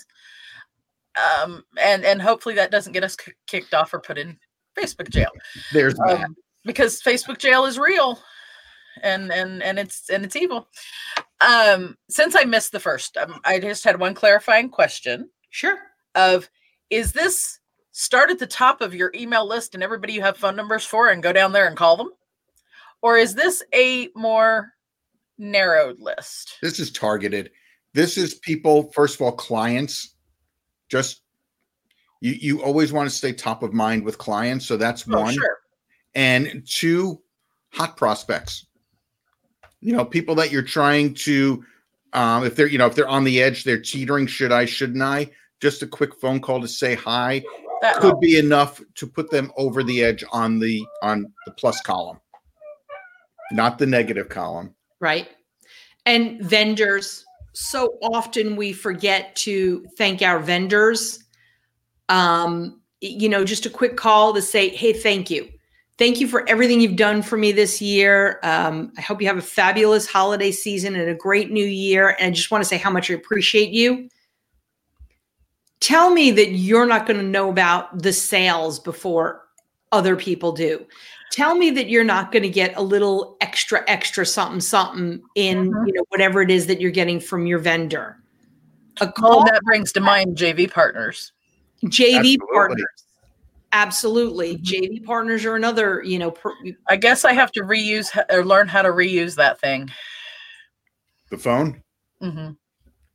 um, 1.42 1.64
and 1.80 2.06
and 2.06 2.22
hopefully 2.22 2.56
that 2.56 2.72
doesn't 2.72 2.94
get 2.94 3.04
us 3.04 3.16
k- 3.16 3.34
kicked 3.48 3.74
off 3.74 3.94
or 3.94 4.00
put 4.00 4.18
in 4.18 4.38
Facebook 4.78 5.10
jail 5.10 5.30
There's 5.74 5.96
that. 5.96 6.24
um, 6.26 6.36
because 6.66 7.02
Facebook 7.02 7.38
jail 7.38 7.66
is 7.66 7.80
real, 7.80 8.20
and 9.04 9.32
and 9.32 9.64
and 9.64 9.80
it's 9.80 10.10
and 10.10 10.24
it's 10.26 10.36
evil. 10.36 10.68
Um, 11.42 11.96
since 12.10 12.36
I 12.36 12.44
missed 12.44 12.72
the 12.72 12.80
first, 12.80 13.16
um, 13.18 13.40
I 13.46 13.60
just 13.60 13.84
had 13.84 14.00
one 14.00 14.14
clarifying 14.14 14.70
question 14.70 15.30
Sure. 15.50 15.78
of 16.16 16.50
is 16.90 17.12
this 17.14 17.60
start 17.92 18.30
at 18.32 18.40
the 18.40 18.48
top 18.48 18.82
of 18.82 18.94
your 18.96 19.12
email 19.16 19.48
list 19.48 19.74
and 19.74 19.84
everybody 19.84 20.14
you 20.14 20.22
have 20.22 20.38
phone 20.38 20.56
numbers 20.56 20.84
for 20.86 21.10
and 21.10 21.24
go 21.24 21.32
down 21.34 21.52
there 21.52 21.68
and 21.68 21.76
call 21.78 21.98
them 21.98 22.12
or 23.02 23.18
is 23.18 23.34
this 23.36 23.64
a 23.74 24.10
more 24.16 24.72
narrowed 25.40 26.00
list 26.00 26.58
This 26.62 26.80
is 26.80 26.92
targeted. 26.92 27.52
This 27.94 28.18
is 28.18 28.36
people, 28.36 28.92
first 28.94 29.16
of 29.16 29.22
all, 29.22 29.32
clients. 29.32 30.16
Just 30.90 31.22
you, 32.22 32.34
you 32.34 32.64
always 32.64 32.92
want 32.92 33.10
to 33.10 33.16
stay 33.16 33.34
top 33.34 33.64
of 33.64 33.74
mind 33.74 34.04
with 34.04 34.18
clients. 34.18 34.66
So 34.66 34.78
that's 34.78 35.08
oh 35.10 35.20
one. 35.20 35.34
sure 35.34 35.60
And 36.16 36.64
two, 36.68 37.22
hot 37.72 37.98
prospects. 37.98 38.66
You 39.82 39.94
know, 39.94 40.06
people 40.06 40.36
that 40.36 40.52
you're 40.52 40.64
trying 40.64 41.14
to 41.16 41.64
um, 42.14 42.46
if 42.46 42.56
they're, 42.56 42.68
you 42.68 42.78
know, 42.78 42.88
if 42.88 42.96
they're 42.96 43.08
on 43.08 43.26
the 43.26 43.44
edge, 43.44 43.64
they're 43.64 43.82
teetering, 43.82 44.28
should 44.28 44.52
I, 44.52 44.66
shouldn't 44.66 45.04
I? 45.04 45.30
Just 45.60 45.84
a 45.84 45.88
quick 45.88 46.16
phone 46.16 46.40
call 46.40 46.62
to 46.62 46.68
say 46.68 46.96
hi 46.96 47.44
that 47.82 47.98
could 47.98 48.20
be 48.20 48.38
enough 48.38 48.82
to 48.96 49.08
put 49.08 49.30
them 49.30 49.52
over 49.58 49.84
the 49.84 50.04
edge 50.04 50.24
on 50.32 50.60
the 50.60 50.84
on 51.02 51.32
the 51.46 51.52
plus 51.52 51.82
column. 51.82 52.20
Not 53.52 53.78
the 53.78 53.86
negative 53.86 54.30
column. 54.30 54.74
Right. 55.00 55.30
And 56.06 56.42
vendors. 56.42 57.26
So 57.60 57.98
often 58.04 58.56
we 58.56 58.72
forget 58.72 59.36
to 59.38 59.84
thank 59.98 60.22
our 60.22 60.38
vendors. 60.38 61.24
Um, 62.08 62.80
you 63.02 63.28
know, 63.28 63.44
just 63.44 63.66
a 63.66 63.70
quick 63.72 63.98
call 63.98 64.32
to 64.36 64.44
say, 64.44 64.70
hey, 64.70 64.94
thank 64.94 65.32
you. 65.32 65.50
Thank 65.98 66.20
you 66.20 66.28
for 66.28 66.48
everything 66.48 66.82
you've 66.82 66.96
done 66.96 67.24
for 67.24 67.36
me 67.36 67.52
this 67.52 67.82
year. 67.82 68.40
Um, 68.44 68.94
I 68.96 69.02
hope 69.02 69.20
you 69.22 69.28
have 69.28 69.40
a 69.40 69.42
fabulous 69.42 70.06
holiday 70.06 70.52
season 70.52 70.96
and 70.96 71.10
a 71.10 71.16
great 71.16 71.50
new 71.50 71.66
year. 71.66 72.16
And 72.20 72.28
I 72.28 72.30
just 72.30 72.52
want 72.52 72.64
to 72.64 72.68
say 72.68 72.78
how 72.78 72.92
much 72.92 73.10
I 73.10 73.16
appreciate 73.16 73.72
you. 73.72 74.08
Tell 75.80 76.12
me 76.12 76.30
that 76.30 76.52
you're 76.52 76.86
not 76.86 77.08
going 77.08 77.20
to 77.20 77.26
know 77.26 77.50
about 77.50 78.04
the 78.04 78.14
sales 78.14 78.80
before 78.80 79.48
other 79.92 80.16
people 80.16 80.52
do. 80.52 80.86
Tell 81.32 81.56
me 81.56 81.70
that 81.72 81.90
you're 81.90 82.04
not 82.04 82.32
going 82.32 82.44
to 82.44 82.50
get 82.50 82.76
a 82.78 82.82
little 82.82 83.38
extra, 83.42 83.84
extra 83.88 84.26
something, 84.26 84.62
something 84.62 85.22
in 85.36 85.72
Mhm. 85.72 85.88
you 85.88 85.94
know 85.94 86.04
whatever 86.10 86.42
it 86.42 86.50
is 86.50 86.68
that 86.68 86.80
you're 86.82 86.92
getting 86.92 87.20
from 87.20 87.46
your 87.46 87.60
vendor. 87.60 88.18
A 89.02 89.08
oh, 89.08 89.12
call 89.12 89.44
that 89.46 89.62
brings 89.64 89.92
to 89.94 90.00
mind 90.00 90.38
jv 90.38 90.72
partners 90.72 91.32
JV 91.86 92.16
Absolutely. 92.18 92.48
partners. 92.54 93.04
Absolutely. 93.74 94.56
Mhm. 94.58 94.64
JV 94.64 95.00
partners 95.06 95.46
are 95.46 95.56
another, 95.56 96.02
you 96.04 96.18
know, 96.18 96.32
per, 96.32 96.54
i 96.90 96.96
guess 96.96 97.26
i 97.26 97.34
have 97.34 97.52
to 97.52 97.62
reuse 97.62 98.10
or 98.32 98.44
learn 98.46 98.68
how 98.68 98.82
to 98.82 98.90
reuse 98.90 99.36
that 99.36 99.60
thing 99.60 99.90
The 101.30 101.38
phone. 101.38 101.84
hmm 102.22 102.52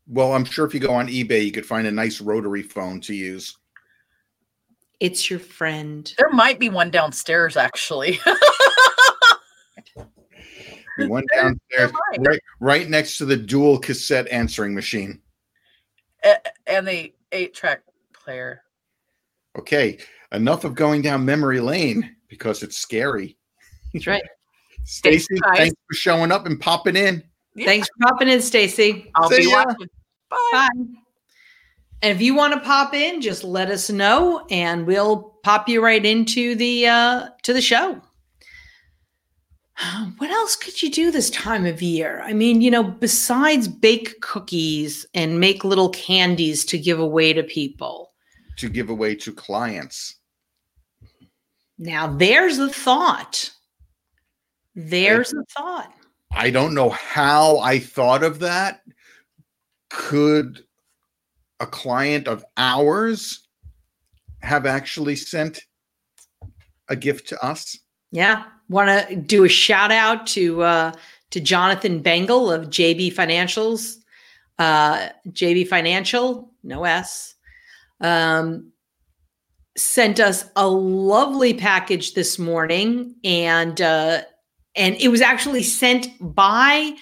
Well, 0.06 0.34
I'm 0.34 0.44
sure 0.44 0.66
if 0.66 0.74
you 0.74 0.80
go 0.80 0.92
on 0.92 1.08
eBay, 1.08 1.44
you 1.44 1.50
could 1.52 1.64
find 1.66 1.86
a 1.86 1.90
nice 1.90 2.20
rotary 2.20 2.62
phone 2.62 3.00
to 3.02 3.14
use. 3.14 3.56
It's 5.02 5.28
your 5.28 5.40
friend. 5.40 6.14
there 6.16 6.30
might 6.30 6.58
be 6.60 6.68
one 6.68 6.90
downstairs 6.90 7.56
actually 7.56 8.18
We 10.98 11.06
went 11.08 11.26
There- 11.32 11.42
downstairs 11.44 11.90
right, 12.20 12.40
right 12.60 12.88
next 12.88 13.16
to 13.18 13.24
the 13.24 13.36
dual 13.36 13.78
cassette 13.78 14.28
answering 14.28 14.74
machine. 14.74 15.20
And 16.66 16.86
the 16.86 17.12
eight 17.32 17.54
track 17.54 17.82
player 18.12 18.62
Okay, 19.58 19.98
enough 20.32 20.64
of 20.64 20.74
going 20.74 21.02
down 21.02 21.24
memory 21.24 21.60
lane 21.60 22.14
because 22.28 22.62
it's 22.62 22.76
scary. 22.78 23.36
That's 23.92 24.06
right. 24.06 24.22
Stacy, 24.84 25.38
thanks 25.54 25.74
for 25.88 25.94
showing 25.94 26.30
up 26.32 26.46
and 26.46 26.60
popping 26.60 26.96
in. 26.96 27.22
Yeah, 27.54 27.66
Thanks 27.66 27.88
for 27.88 28.08
popping 28.08 28.28
in, 28.28 28.40
Stacy. 28.42 29.10
i'll 29.16 29.28
See 29.30 29.38
be 29.38 29.50
ya. 29.50 29.64
watching 29.66 29.88
bye 30.30 30.48
Bye. 30.52 30.68
And 32.02 32.10
if 32.14 32.20
you 32.20 32.34
want 32.34 32.52
to 32.54 32.60
pop 32.60 32.94
in, 32.94 33.20
just 33.20 33.44
let 33.44 33.70
us 33.70 33.88
know 33.88 34.44
and 34.50 34.86
we'll 34.86 35.36
pop 35.44 35.68
you 35.68 35.82
right 35.82 36.04
into 36.04 36.56
the 36.56 36.88
uh 36.88 37.28
to 37.42 37.52
the 37.52 37.62
show. 37.62 38.00
What 40.18 40.30
else 40.30 40.54
could 40.54 40.82
you 40.82 40.90
do 40.90 41.10
this 41.10 41.30
time 41.30 41.66
of 41.66 41.82
year? 41.82 42.22
I 42.24 42.32
mean, 42.32 42.60
you 42.60 42.70
know, 42.70 42.82
besides 42.84 43.66
bake 43.68 44.20
cookies 44.20 45.06
and 45.14 45.40
make 45.40 45.64
little 45.64 45.88
candies 45.90 46.64
to 46.66 46.78
give 46.78 47.00
away 47.00 47.32
to 47.32 47.42
people. 47.42 48.12
to 48.56 48.68
give 48.68 48.90
away 48.90 49.14
to 49.16 49.32
clients. 49.32 50.16
Now, 51.78 52.06
there's 52.06 52.58
a 52.58 52.68
thought. 52.68 53.50
There's 54.74 55.32
a 55.32 55.44
thought. 55.56 55.92
I 56.30 56.50
don't 56.50 56.74
know 56.74 56.90
how 56.90 57.58
I 57.58 57.78
thought 57.80 58.22
of 58.22 58.38
that. 58.40 58.82
Could 59.90 60.64
a 61.62 61.66
client 61.66 62.26
of 62.26 62.44
ours 62.56 63.46
have 64.40 64.66
actually 64.66 65.16
sent 65.16 65.60
a 66.88 66.96
gift 66.96 67.28
to 67.28 67.42
us? 67.42 67.78
Yeah. 68.10 68.44
Want 68.68 69.08
to 69.08 69.16
do 69.16 69.44
a 69.44 69.48
shout 69.48 69.92
out 69.92 70.26
to 70.28 70.62
uh, 70.62 70.92
to 71.30 71.40
Jonathan 71.40 72.00
Bengal 72.00 72.50
of 72.50 72.68
JB 72.68 73.14
Financials, 73.14 73.96
uh, 74.58 75.08
JB 75.28 75.68
Financial, 75.68 76.50
no 76.62 76.84
S, 76.84 77.34
um, 78.00 78.72
sent 79.76 80.20
us 80.20 80.44
a 80.56 80.68
lovely 80.68 81.54
package 81.54 82.14
this 82.14 82.38
morning, 82.38 83.14
and 83.24 83.80
uh, 83.80 84.22
and 84.74 84.96
it 84.96 85.08
was 85.08 85.20
actually 85.20 85.62
sent 85.62 86.08
by 86.20 86.94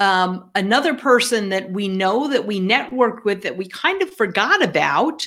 um, 0.00 0.50
another 0.54 0.94
person 0.94 1.48
that 1.50 1.70
we 1.70 1.88
know 1.88 2.28
that 2.28 2.46
we 2.46 2.60
networked 2.60 3.24
with 3.24 3.42
that 3.42 3.56
we 3.56 3.68
kind 3.68 4.02
of 4.02 4.10
forgot 4.10 4.62
about. 4.62 5.26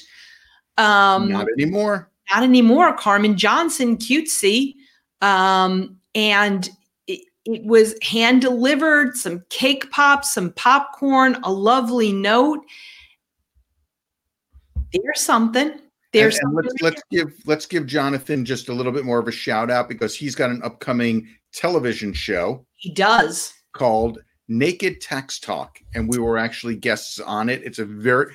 Um, 0.77 1.32
Not 1.32 1.47
anymore. 1.58 2.12
not 2.32 2.43
anymore. 2.43 2.95
Carmen 2.97 3.38
Johnson, 3.38 3.97
cutesy. 3.97 4.75
Um, 5.21 5.97
and 6.13 6.69
it, 7.08 7.21
it 7.45 7.63
was 7.65 7.95
hand 8.03 8.41
delivered, 8.41 9.15
some 9.15 9.43
cake 9.49 9.89
pops, 9.89 10.34
some 10.34 10.51
popcorn, 10.53 11.38
a 11.43 11.51
lovely 11.51 12.12
note. 12.12 12.63
There's 14.93 15.21
something. 15.21 15.80
There's 16.13 16.38
and, 16.38 16.53
and 16.53 16.65
let's 16.65 16.82
let's 16.82 17.01
give 17.12 17.34
let's 17.45 17.65
give 17.65 17.86
Jonathan 17.86 18.45
just 18.45 18.69
a 18.69 18.73
little 18.73 18.93
bit 18.93 19.03
more 19.03 19.19
of 19.19 19.27
a 19.27 19.32
shout 19.32 19.69
out 19.69 19.89
because 19.89 20.15
he's 20.15 20.36
got 20.36 20.49
an 20.49 20.62
upcoming 20.63 21.27
television 21.53 22.13
show 22.13 22.65
he 22.75 22.91
does. 22.93 23.53
called 23.73 24.19
Naked 24.47 25.01
Tax 25.01 25.39
Talk, 25.39 25.79
and 25.93 26.07
we 26.07 26.17
were 26.19 26.38
actually 26.38 26.75
guests 26.75 27.19
on 27.19 27.49
it. 27.49 27.62
It's 27.63 27.79
a 27.79 27.86
very 27.86 28.33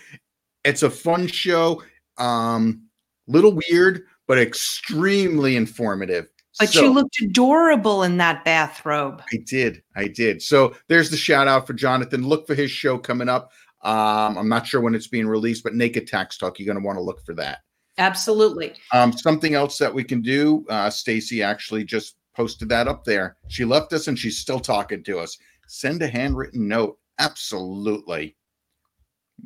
it's 0.64 0.82
a 0.82 0.90
fun 0.90 1.26
show. 1.26 1.82
Um, 2.18 2.82
little 3.26 3.58
weird, 3.68 4.02
but 4.28 4.38
extremely 4.38 5.56
informative. 5.56 6.26
But 6.58 6.68
So- 6.68 6.82
you 6.82 6.92
looked 6.92 7.20
adorable 7.22 8.02
in 8.02 8.18
that 8.18 8.44
bathrobe. 8.44 9.22
I 9.32 9.38
did. 9.46 9.82
I 9.96 10.06
did. 10.08 10.42
So 10.42 10.76
there's 10.88 11.10
the 11.10 11.16
shout 11.16 11.48
out 11.48 11.66
for 11.66 11.72
Jonathan. 11.72 12.26
Look 12.26 12.46
for 12.46 12.54
his 12.54 12.70
show 12.70 12.98
coming 12.98 13.28
up. 13.28 13.50
Um, 13.82 14.38
I'm 14.38 14.48
not 14.48 14.66
sure 14.66 14.80
when 14.80 14.94
it's 14.94 15.08
being 15.08 15.26
released, 15.26 15.64
but 15.64 15.74
Naked 15.74 16.06
Tax 16.06 16.36
Talk, 16.38 16.58
you're 16.58 16.66
going 16.66 16.80
to 16.80 16.86
want 16.86 16.98
to 16.98 17.02
look 17.02 17.24
for 17.24 17.34
that. 17.34 17.60
Absolutely. 17.98 18.74
Um, 18.92 19.12
something 19.12 19.54
else 19.54 19.78
that 19.78 19.92
we 19.92 20.04
can 20.04 20.20
do, 20.22 20.64
uh, 20.68 20.88
Stacy 20.88 21.42
actually 21.42 21.84
just 21.84 22.16
posted 22.36 22.68
that 22.68 22.86
up 22.86 23.04
there. 23.04 23.36
She 23.48 23.64
left 23.64 23.92
us 23.92 24.06
and 24.08 24.18
she's 24.18 24.38
still 24.38 24.60
talking 24.60 25.02
to 25.04 25.18
us. 25.18 25.36
Send 25.72 26.02
a 26.02 26.06
handwritten 26.06 26.68
note. 26.68 26.98
Absolutely. 27.18 28.36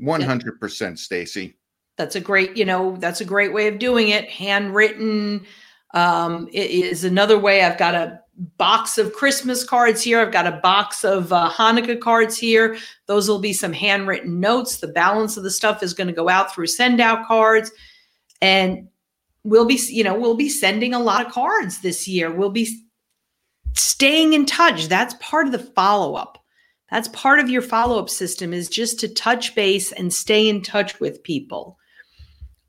100% 0.02 0.98
Stacy. 0.98 1.56
That's 1.96 2.16
a 2.16 2.20
great, 2.20 2.56
you 2.56 2.64
know, 2.64 2.96
that's 2.96 3.20
a 3.20 3.24
great 3.24 3.52
way 3.54 3.68
of 3.68 3.78
doing 3.78 4.08
it. 4.08 4.28
Handwritten 4.28 5.46
um, 5.94 6.48
i- 6.52 6.56
is 6.56 7.04
another 7.04 7.38
way. 7.38 7.62
I've 7.62 7.78
got 7.78 7.94
a 7.94 8.18
box 8.58 8.98
of 8.98 9.12
Christmas 9.12 9.62
cards 9.62 10.02
here. 10.02 10.18
I've 10.18 10.32
got 10.32 10.48
a 10.48 10.58
box 10.64 11.04
of 11.04 11.32
uh, 11.32 11.48
Hanukkah 11.48 12.00
cards 12.00 12.36
here. 12.36 12.76
Those 13.06 13.28
will 13.28 13.38
be 13.38 13.52
some 13.52 13.72
handwritten 13.72 14.40
notes. 14.40 14.78
The 14.78 14.88
balance 14.88 15.36
of 15.36 15.44
the 15.44 15.50
stuff 15.50 15.80
is 15.80 15.94
going 15.94 16.08
to 16.08 16.12
go 16.12 16.28
out 16.28 16.52
through 16.52 16.66
send 16.66 17.00
out 17.00 17.28
cards. 17.28 17.70
And 18.42 18.88
we'll 19.44 19.64
be, 19.64 19.80
you 19.88 20.02
know, 20.02 20.18
we'll 20.18 20.34
be 20.36 20.48
sending 20.48 20.92
a 20.92 20.98
lot 20.98 21.24
of 21.24 21.30
cards 21.30 21.78
this 21.78 22.08
year. 22.08 22.32
We'll 22.32 22.50
be 22.50 22.82
staying 23.76 24.32
in 24.32 24.46
touch. 24.46 24.86
That's 24.88 25.14
part 25.20 25.46
of 25.46 25.52
the 25.52 25.58
follow 25.58 26.14
up. 26.14 26.42
That's 26.90 27.08
part 27.08 27.40
of 27.40 27.50
your 27.50 27.62
follow 27.62 27.98
up 27.98 28.08
system 28.08 28.52
is 28.52 28.68
just 28.68 29.00
to 29.00 29.08
touch 29.08 29.54
base 29.54 29.92
and 29.92 30.12
stay 30.12 30.48
in 30.48 30.62
touch 30.62 31.00
with 31.00 31.22
people. 31.22 31.78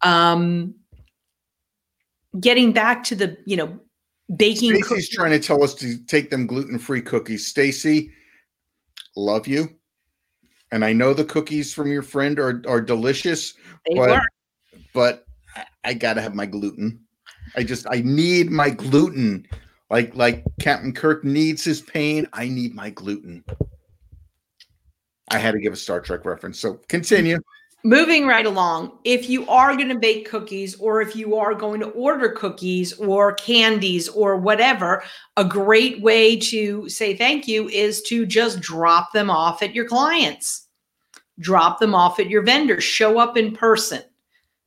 Um, 0.02 0.76
getting 2.40 2.72
back 2.74 3.04
to 3.06 3.16
the, 3.16 3.38
you 3.46 3.58
know, 3.58 3.80
baking. 4.36 4.76
Stacy's 4.84 5.10
trying 5.10 5.32
to 5.32 5.40
tell 5.40 5.64
us 5.64 5.74
to 5.76 5.98
take 6.06 6.30
them 6.30 6.48
gluten 6.48 6.80
free 6.80 7.02
cookies. 7.02 7.48
Stacy, 7.48 8.12
love 9.16 9.48
you. 9.48 9.70
And 10.72 10.84
I 10.84 10.94
know 10.94 11.14
the 11.14 11.24
cookies 11.24 11.74
from 11.74 11.92
your 11.92 12.02
friend 12.02 12.40
are, 12.40 12.62
are 12.68 12.82
delicious, 12.82 13.54
They 13.88 13.96
but, 13.96 14.10
were. 14.10 14.22
but 14.94 15.26
I- 15.56 15.66
I 15.86 15.94
gotta 15.94 16.22
have 16.22 16.36
my 16.36 16.46
gluten. 16.46 17.00
I 17.56 17.64
just 17.64 17.86
I 17.90 18.02
need 18.02 18.52
my 18.52 18.70
gluten. 18.72 19.48
Like 19.90 20.16
like 20.16 20.44
Captain 20.60 20.94
Kirk 20.94 21.24
needs 21.24 21.64
his 21.64 21.82
pain. 21.82 22.28
I 22.34 22.48
need 22.48 22.76
my 22.76 22.90
gluten. 22.90 23.44
I 25.30 25.38
had 25.38 25.54
to 25.54 25.60
give 25.60 25.74
a 25.74 25.78
Star 25.78 26.02
Trek 26.02 26.26
reference. 26.26 26.60
So 26.60 26.80
continue. 26.88 27.40
Moving 27.84 28.26
right 28.28 28.46
along, 28.46 28.98
if 29.04 29.30
you 29.30 29.48
are 29.48 29.76
going 29.76 29.90
to 29.90 30.00
bake 30.00 30.28
cookies 30.28 30.76
or 30.76 31.00
if 31.00 31.16
you 31.16 31.38
are 31.38 31.54
going 31.54 31.80
to 31.80 31.90
order 31.90 32.30
cookies 32.30 32.92
or 32.94 33.34
candies 33.36 34.10
or 34.10 34.36
whatever, 34.36 35.04
a 35.38 35.46
great 35.46 36.02
way 36.02 36.36
to 36.38 36.90
say 36.90 37.16
thank 37.16 37.48
you 37.48 37.70
is 37.70 38.02
to 38.04 38.26
just 38.26 38.60
drop 38.60 39.14
them 39.14 39.30
off 39.30 39.62
at 39.62 39.76
your 39.76 39.86
clients. 39.86 40.68
Drop 41.40 41.80
them 41.80 41.94
off 41.94 42.20
at 42.20 42.30
your 42.30 42.42
vendors. 42.42 42.84
Show 42.84 43.20
up 43.20 43.38
in 43.38 43.56
person. 43.56 44.02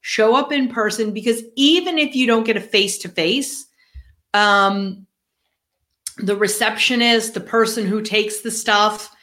Show 0.02 0.34
up 0.36 0.52
in 0.52 0.68
person 0.68 1.12
because 1.12 1.42
even 1.56 1.98
if 1.98 2.14
you 2.14 2.26
don't 2.26 2.44
get 2.44 2.56
a 2.56 2.60
face 2.60 2.96
to 2.98 3.08
face, 3.08 3.66
the 6.22 6.36
receptionist, 6.36 7.34
the 7.34 7.40
person 7.40 7.86
who 7.86 8.02
takes 8.02 8.40
the 8.40 8.50
stuff, 8.50 9.14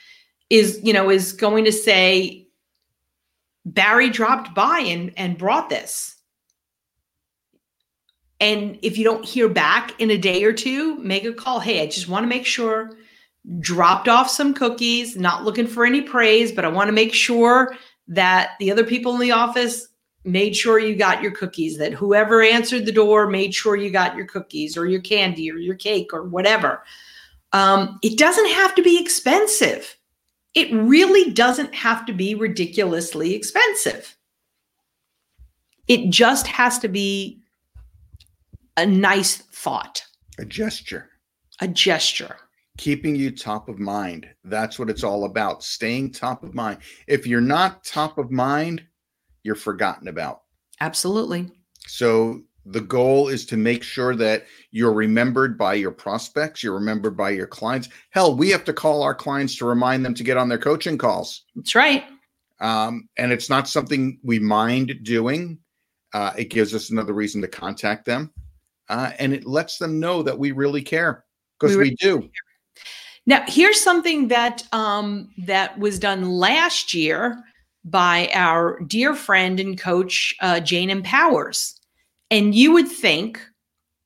is 0.49 0.79
you 0.83 0.93
know 0.93 1.09
is 1.09 1.33
going 1.33 1.65
to 1.65 1.71
say 1.71 2.47
Barry 3.65 4.09
dropped 4.09 4.55
by 4.55 4.79
and, 4.79 5.11
and 5.17 5.37
brought 5.37 5.69
this. 5.69 6.15
And 8.39 8.77
if 8.81 8.97
you 8.97 9.03
don't 9.03 9.25
hear 9.25 9.49
back 9.49 9.99
in 9.99 10.11
a 10.11 10.17
day 10.17 10.43
or 10.43 10.53
two, 10.53 10.97
make 10.99 11.25
a 11.25 11.33
call. 11.33 11.59
Hey, 11.59 11.81
I 11.81 11.87
just 11.87 12.07
want 12.07 12.23
to 12.23 12.27
make 12.27 12.45
sure 12.45 12.91
dropped 13.59 14.07
off 14.07 14.29
some 14.29 14.53
cookies, 14.53 15.15
not 15.15 15.43
looking 15.43 15.67
for 15.67 15.85
any 15.85 16.01
praise, 16.01 16.51
but 16.51 16.65
I 16.65 16.69
want 16.69 16.87
to 16.89 16.93
make 16.93 17.13
sure 17.13 17.75
that 18.09 18.51
the 18.59 18.71
other 18.71 18.83
people 18.83 19.13
in 19.13 19.21
the 19.21 19.31
office 19.31 19.87
made 20.27 20.55
sure 20.55 20.79
you 20.79 20.95
got 20.95 21.21
your 21.21 21.31
cookies, 21.31 21.77
that 21.77 21.93
whoever 21.93 22.41
answered 22.41 22.85
the 22.85 22.91
door 22.91 23.27
made 23.27 23.53
sure 23.53 23.75
you 23.75 23.89
got 23.89 24.15
your 24.15 24.25
cookies 24.25 24.77
or 24.77 24.85
your 24.85 25.01
candy 25.01 25.51
or 25.51 25.57
your 25.57 25.75
cake 25.75 26.13
or 26.13 26.23
whatever. 26.23 26.83
Um, 27.53 27.97
it 28.03 28.17
doesn't 28.17 28.49
have 28.49 28.75
to 28.75 28.83
be 28.83 28.99
expensive 29.01 29.97
it 30.57 30.73
really 30.73 31.29
doesn't 31.29 31.75
have 31.75 32.03
to 32.07 32.13
be 32.13 32.33
ridiculously 32.33 33.35
expensive. 33.35 34.17
It 35.87 36.09
just 36.09 36.47
has 36.47 36.79
to 36.79 36.87
be 36.87 37.43
a 38.75 38.83
nice 38.83 39.37
thought, 39.37 40.03
A 40.39 40.45
gesture. 40.45 41.11
a 41.61 41.67
gesture. 41.67 42.37
Keeping 42.79 43.15
you 43.15 43.29
top 43.29 43.69
of 43.69 43.77
mind. 43.77 44.27
That's 44.43 44.79
what 44.79 44.89
it's 44.89 45.03
all 45.03 45.25
about. 45.25 45.63
Staying 45.63 46.13
top 46.13 46.43
of 46.43 46.55
mind. 46.55 46.79
If 47.05 47.27
you're 47.27 47.39
not 47.39 47.83
top 47.83 48.17
of 48.17 48.31
mind, 48.31 48.83
you're 49.47 49.55
forgotten 49.55 50.09
about. 50.09 50.41
Absolutely. 50.81 51.49
So 51.87 52.41
the 52.65 52.81
goal 52.81 53.29
is 53.29 53.45
to 53.47 53.57
make 53.57 53.81
sure 53.81 54.13
that 54.15 54.45
you're 54.71 54.93
remembered 54.93 55.57
by 55.57 55.75
your 55.75 55.91
prospects, 55.91 56.61
you're 56.61 56.75
remembered 56.75 57.15
by 57.15 57.29
your 57.29 57.47
clients. 57.47 57.87
Hell, 58.09 58.35
we 58.35 58.49
have 58.49 58.65
to 58.65 58.73
call 58.73 59.01
our 59.01 59.15
clients 59.15 59.57
to 59.57 59.65
remind 59.65 60.05
them 60.05 60.13
to 60.13 60.23
get 60.23 60.35
on 60.35 60.49
their 60.49 60.57
coaching 60.57 60.97
calls. 60.97 61.45
That's 61.55 61.73
right. 61.73 62.03
Um, 62.59 63.07
and 63.17 63.31
it's 63.31 63.49
not 63.49 63.69
something 63.69 64.19
we 64.21 64.37
mind 64.37 64.99
doing. 65.03 65.59
Uh, 66.13 66.33
it 66.37 66.49
gives 66.49 66.75
us 66.75 66.89
another 66.89 67.13
reason 67.13 67.41
to 67.41 67.47
contact 67.47 68.05
them. 68.05 68.31
Uh, 68.89 69.11
and 69.17 69.33
it 69.33 69.45
lets 69.45 69.77
them 69.77 69.99
know 69.99 70.21
that 70.23 70.37
we 70.37 70.51
really 70.51 70.81
care 70.81 71.23
because 71.59 71.75
We 71.77 71.83
we, 71.83 71.95
do. 71.95 72.29
Now, 73.25 73.43
here's 73.47 73.81
something 73.81 74.29
that 74.29 74.63
um, 74.73 75.29
that 75.39 75.77
was 75.79 75.99
done 75.99 76.29
last 76.29 76.93
year 76.93 77.43
by 77.89 78.29
our 78.33 78.79
dear 78.81 79.15
friend 79.15 79.59
and 79.59 79.79
coach 79.79 80.35
uh, 80.41 80.59
Jane 80.59 80.89
Empowers. 80.89 81.79
And 82.29 82.53
you 82.53 82.71
would 82.73 82.87
think, 82.87 83.39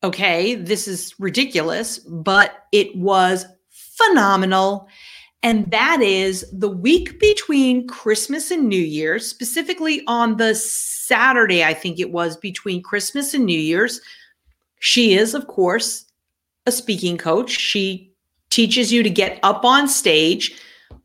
okay, 0.04 0.56
this 0.56 0.88
is 0.88 1.16
ridiculous, 1.20 2.00
but 2.00 2.66
it 2.72 2.96
was 2.96 3.46
phenomenal. 3.70 4.88
And 5.44 5.70
that 5.72 6.02
is 6.02 6.46
the 6.52 6.70
week 6.70 7.20
between 7.20 7.88
Christmas 7.88 8.52
and 8.52 8.70
New 8.70 8.82
Year's, 8.82 9.28
specifically 9.28 10.04
on 10.06 10.38
the 10.38 10.54
Saturday, 10.54 11.64
I 11.64 11.74
think 11.74 12.00
it 12.00 12.12
was 12.12 12.38
between 12.38 12.84
Christmas 12.84 13.34
and 13.34 13.46
New 13.46 13.60
Year's. 13.60 14.00
She 14.80 15.16
is, 15.16 15.34
of 15.34 15.48
course, 15.48 16.06
a 16.68 16.72
speaking 16.72 17.18
coach. 17.18 17.50
She 17.50 18.14
teaches 18.52 18.94
you 18.94 19.02
to 19.02 19.10
get 19.10 19.40
up 19.42 19.66
on 19.66 19.88
stage 19.88 20.56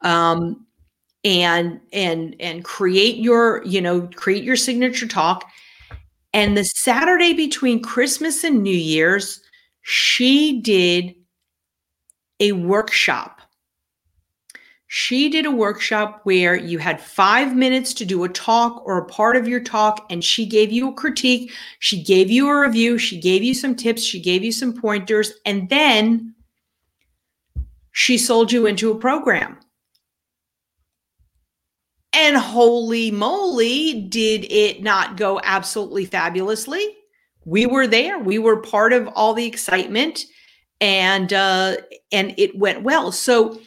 um, 0.02 0.65
and 1.26 1.80
and 1.92 2.36
and 2.38 2.64
create 2.64 3.16
your 3.16 3.62
you 3.64 3.80
know 3.80 4.08
create 4.14 4.44
your 4.44 4.54
signature 4.54 5.08
talk 5.08 5.44
and 6.32 6.56
the 6.56 6.62
saturday 6.62 7.32
between 7.32 7.82
christmas 7.82 8.44
and 8.44 8.62
new 8.62 8.70
year's 8.70 9.42
she 9.82 10.60
did 10.60 11.16
a 12.38 12.52
workshop 12.52 13.40
she 14.86 15.28
did 15.28 15.46
a 15.46 15.50
workshop 15.50 16.20
where 16.22 16.54
you 16.54 16.78
had 16.78 17.00
five 17.00 17.56
minutes 17.56 17.92
to 17.94 18.04
do 18.04 18.22
a 18.22 18.28
talk 18.28 18.86
or 18.86 18.98
a 18.98 19.04
part 19.06 19.34
of 19.34 19.48
your 19.48 19.58
talk, 19.58 20.06
and 20.10 20.22
she 20.22 20.46
gave 20.46 20.70
you 20.70 20.90
a 20.90 20.94
critique. 20.94 21.52
She 21.80 22.04
gave 22.04 22.30
you 22.30 22.48
a 22.48 22.60
review. 22.60 22.96
She 22.96 23.20
gave 23.20 23.42
you 23.42 23.52
some 23.52 23.74
tips. 23.74 24.04
She 24.04 24.20
gave 24.20 24.44
you 24.44 24.52
some 24.52 24.72
pointers. 24.72 25.32
And 25.44 25.68
then 25.70 26.36
she 27.90 28.16
sold 28.16 28.52
you 28.52 28.66
into 28.66 28.92
a 28.92 28.98
program. 28.98 29.58
And 32.16 32.35
holy 32.35 33.11
moly, 33.11 34.00
did 34.09 34.50
it 34.50 34.83
not 34.83 35.18
go 35.18 35.38
absolutely 35.44 36.07
fabulously? 36.07 36.96
We 37.44 37.66
were 37.66 37.87
there. 37.87 38.18
We 38.18 38.38
were 38.38 38.57
part 38.57 38.94
of 38.94 39.07
all 39.09 39.35
the 39.35 39.46
excitement 39.46 40.24
and 40.81 41.33
uh 41.33 41.76
and 42.12 42.35
it 42.38 42.59
went 42.59 42.83
well. 42.83 43.12
So 43.12 43.61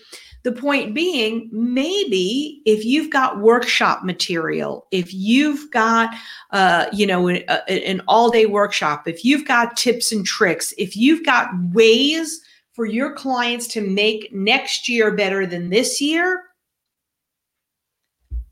the 0.43 0.51
point 0.51 0.95
being, 0.95 1.49
maybe 1.51 2.61
if 2.65 2.85
you've 2.85 3.11
got 3.11 3.39
workshop 3.39 4.03
material, 4.03 4.87
if 4.91 5.13
you've 5.13 5.69
got, 5.69 6.15
uh, 6.51 6.87
you 6.93 7.05
know, 7.05 7.27
an, 7.27 7.43
an 7.67 8.01
all 8.07 8.31
day 8.31 8.45
workshop, 8.45 9.07
if 9.07 9.25
you've 9.25 9.45
got 9.45 9.77
tips 9.77 10.11
and 10.11 10.25
tricks, 10.25 10.73
if 10.77 10.95
you've 10.95 11.25
got 11.25 11.49
ways 11.71 12.41
for 12.73 12.85
your 12.85 13.13
clients 13.13 13.67
to 13.67 13.81
make 13.81 14.33
next 14.33 14.87
year 14.87 15.13
better 15.13 15.45
than 15.45 15.69
this 15.69 15.99
year, 15.99 16.43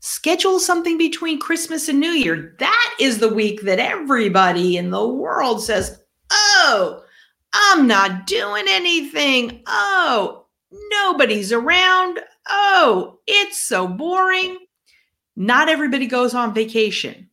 schedule 0.00 0.58
something 0.60 0.98
between 0.98 1.40
Christmas 1.40 1.88
and 1.88 1.98
New 2.00 2.10
Year. 2.10 2.54
That 2.58 2.94
is 3.00 3.18
the 3.18 3.32
week 3.32 3.62
that 3.62 3.78
everybody 3.78 4.76
in 4.76 4.90
the 4.90 5.06
world 5.06 5.62
says, 5.62 6.00
Oh, 6.30 7.02
I'm 7.52 7.86
not 7.86 8.26
doing 8.26 8.64
anything. 8.68 9.62
Oh, 9.66 10.46
nobody's 10.90 11.52
around. 11.52 12.20
Oh, 12.48 13.18
it's 13.26 13.60
so 13.60 13.88
boring. 13.88 14.58
Not 15.36 15.68
everybody 15.68 16.06
goes 16.06 16.34
on 16.34 16.52
vacation. 16.54 17.30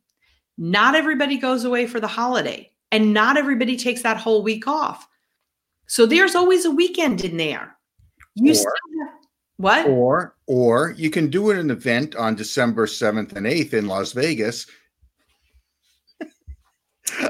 Not 0.57 0.95
everybody 0.95 1.37
goes 1.37 1.65
away 1.65 1.87
for 1.87 1.99
the 1.99 2.07
holiday. 2.07 2.71
And 2.91 3.13
not 3.13 3.35
everybody 3.35 3.75
takes 3.75 4.03
that 4.03 4.17
whole 4.17 4.41
week 4.43 4.67
off. 4.67 5.07
So 5.87 6.05
there's 6.05 6.35
always 6.35 6.65
a 6.65 6.71
weekend 6.71 7.25
in 7.25 7.37
there. 7.37 7.75
You 8.35 8.51
Or- 8.51 8.55
still 8.55 8.71
have, 9.05 9.14
what? 9.57 9.87
Or 9.87 10.35
or 10.47 10.93
you 10.97 11.09
can 11.09 11.29
do 11.29 11.51
an 11.51 11.71
event 11.71 12.15
on 12.15 12.35
December 12.35 12.85
7th 12.85 13.35
and 13.35 13.45
8th 13.45 13.73
in 13.73 13.87
Las 13.87 14.11
Vegas. 14.11 14.67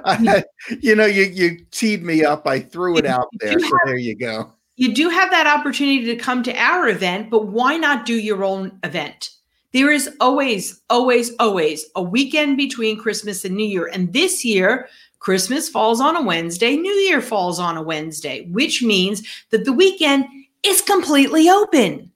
I, 0.05 0.43
you 0.81 0.95
know, 0.95 1.05
you 1.05 1.23
you 1.23 1.65
teed 1.71 2.03
me 2.03 2.23
up. 2.23 2.47
I 2.47 2.59
threw 2.59 2.97
it 2.97 3.05
out 3.05 3.27
there. 3.39 3.59
So 3.59 3.77
there 3.85 3.97
you 3.97 4.15
go. 4.15 4.51
you 4.75 4.93
do 4.93 5.09
have 5.09 5.31
that 5.31 5.47
opportunity 5.47 6.05
to 6.05 6.15
come 6.15 6.43
to 6.43 6.55
our 6.57 6.89
event, 6.89 7.29
but 7.29 7.47
why 7.47 7.77
not 7.77 8.05
do 8.05 8.15
your 8.15 8.43
own 8.43 8.77
event? 8.83 9.29
There 9.73 9.91
is 9.91 10.09
always, 10.21 10.81
always, 10.89 11.33
always 11.37 11.85
a 11.95 12.01
weekend 12.01 12.57
between 12.57 12.97
Christmas 12.97 13.43
and 13.43 13.55
New 13.55 13.65
Year. 13.65 13.89
And 13.91 14.13
this 14.13 14.45
year, 14.45 14.87
Christmas 15.19 15.67
falls 15.67 15.99
on 15.99 16.15
a 16.15 16.21
Wednesday, 16.21 16.77
New 16.77 16.93
Year 16.93 17.21
falls 17.21 17.59
on 17.59 17.75
a 17.77 17.81
Wednesday, 17.81 18.47
which 18.51 18.81
means 18.81 19.27
that 19.49 19.65
the 19.65 19.73
weekend 19.73 20.25
is 20.63 20.81
completely 20.81 21.49
open. 21.49 22.11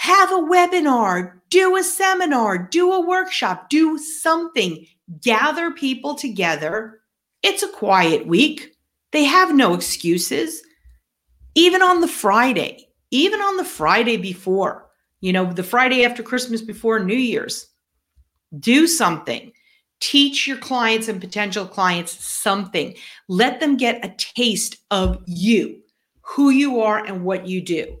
Have 0.00 0.32
a 0.32 0.36
webinar, 0.36 1.32
do 1.50 1.76
a 1.76 1.82
seminar, 1.82 2.56
do 2.56 2.90
a 2.90 3.06
workshop, 3.06 3.68
do 3.68 3.98
something, 3.98 4.86
gather 5.20 5.72
people 5.72 6.14
together. 6.14 7.00
It's 7.42 7.62
a 7.62 7.68
quiet 7.68 8.26
week. 8.26 8.78
They 9.12 9.24
have 9.24 9.54
no 9.54 9.74
excuses 9.74 10.62
even 11.54 11.82
on 11.82 12.00
the 12.00 12.08
Friday, 12.08 12.88
even 13.10 13.42
on 13.42 13.58
the 13.58 13.64
Friday 13.64 14.16
before, 14.16 14.86
you 15.20 15.34
know, 15.34 15.52
the 15.52 15.62
Friday 15.62 16.02
after 16.06 16.22
Christmas 16.22 16.62
before 16.62 17.00
New 17.00 17.14
Year's, 17.14 17.68
do 18.58 18.86
something. 18.86 19.52
Teach 20.00 20.46
your 20.46 20.56
clients 20.56 21.08
and 21.08 21.20
potential 21.20 21.66
clients 21.66 22.24
something. 22.24 22.94
Let 23.28 23.60
them 23.60 23.76
get 23.76 24.02
a 24.02 24.14
taste 24.16 24.78
of 24.90 25.22
you, 25.26 25.82
who 26.22 26.48
you 26.48 26.80
are, 26.80 27.04
and 27.04 27.22
what 27.22 27.46
you 27.46 27.60
do. 27.60 27.98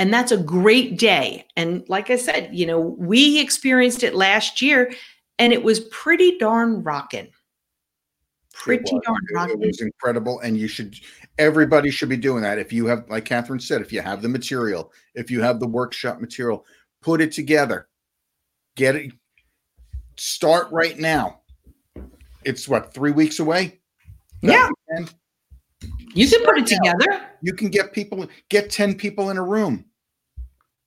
And 0.00 0.12
that's 0.12 0.32
a 0.32 0.38
great 0.38 0.98
day. 0.98 1.46
And 1.56 1.86
like 1.90 2.08
I 2.08 2.16
said, 2.16 2.48
you 2.52 2.64
know, 2.64 2.80
we 2.80 3.38
experienced 3.38 4.02
it 4.02 4.14
last 4.14 4.62
year 4.62 4.92
and 5.38 5.52
it 5.52 5.62
was 5.62 5.80
pretty 5.80 6.38
darn 6.38 6.82
rocking. 6.82 7.28
Pretty 8.54 8.90
darn 9.04 9.50
It 9.50 9.58
was 9.58 9.80
incredible, 9.80 10.40
and 10.40 10.56
you 10.56 10.68
should. 10.68 10.94
Everybody 11.38 11.90
should 11.90 12.08
be 12.10 12.16
doing 12.16 12.42
that. 12.42 12.58
If 12.58 12.72
you 12.72 12.86
have, 12.86 13.04
like 13.08 13.24
Catherine 13.24 13.60
said, 13.60 13.80
if 13.80 13.90
you 13.92 14.02
have 14.02 14.20
the 14.20 14.28
material, 14.28 14.92
if 15.14 15.30
you 15.30 15.40
have 15.40 15.60
the 15.60 15.68
workshop 15.68 16.20
material, 16.20 16.66
put 17.00 17.20
it 17.22 17.32
together. 17.32 17.88
Get 18.76 18.96
it. 18.96 19.12
Start 20.16 20.70
right 20.72 20.98
now. 20.98 21.40
It's 22.44 22.68
what 22.68 22.92
three 22.92 23.12
weeks 23.12 23.38
away. 23.38 23.80
That 24.42 24.52
Yeah. 24.52 24.68
weekend? 24.88 25.14
You 26.14 26.28
can 26.28 26.44
put 26.44 26.58
it 26.58 26.66
together. 26.66 27.28
You 27.42 27.54
can 27.54 27.68
get 27.68 27.92
people. 27.92 28.26
Get 28.48 28.70
ten 28.70 28.94
people 28.94 29.30
in 29.30 29.36
a 29.38 29.42
room. 29.42 29.86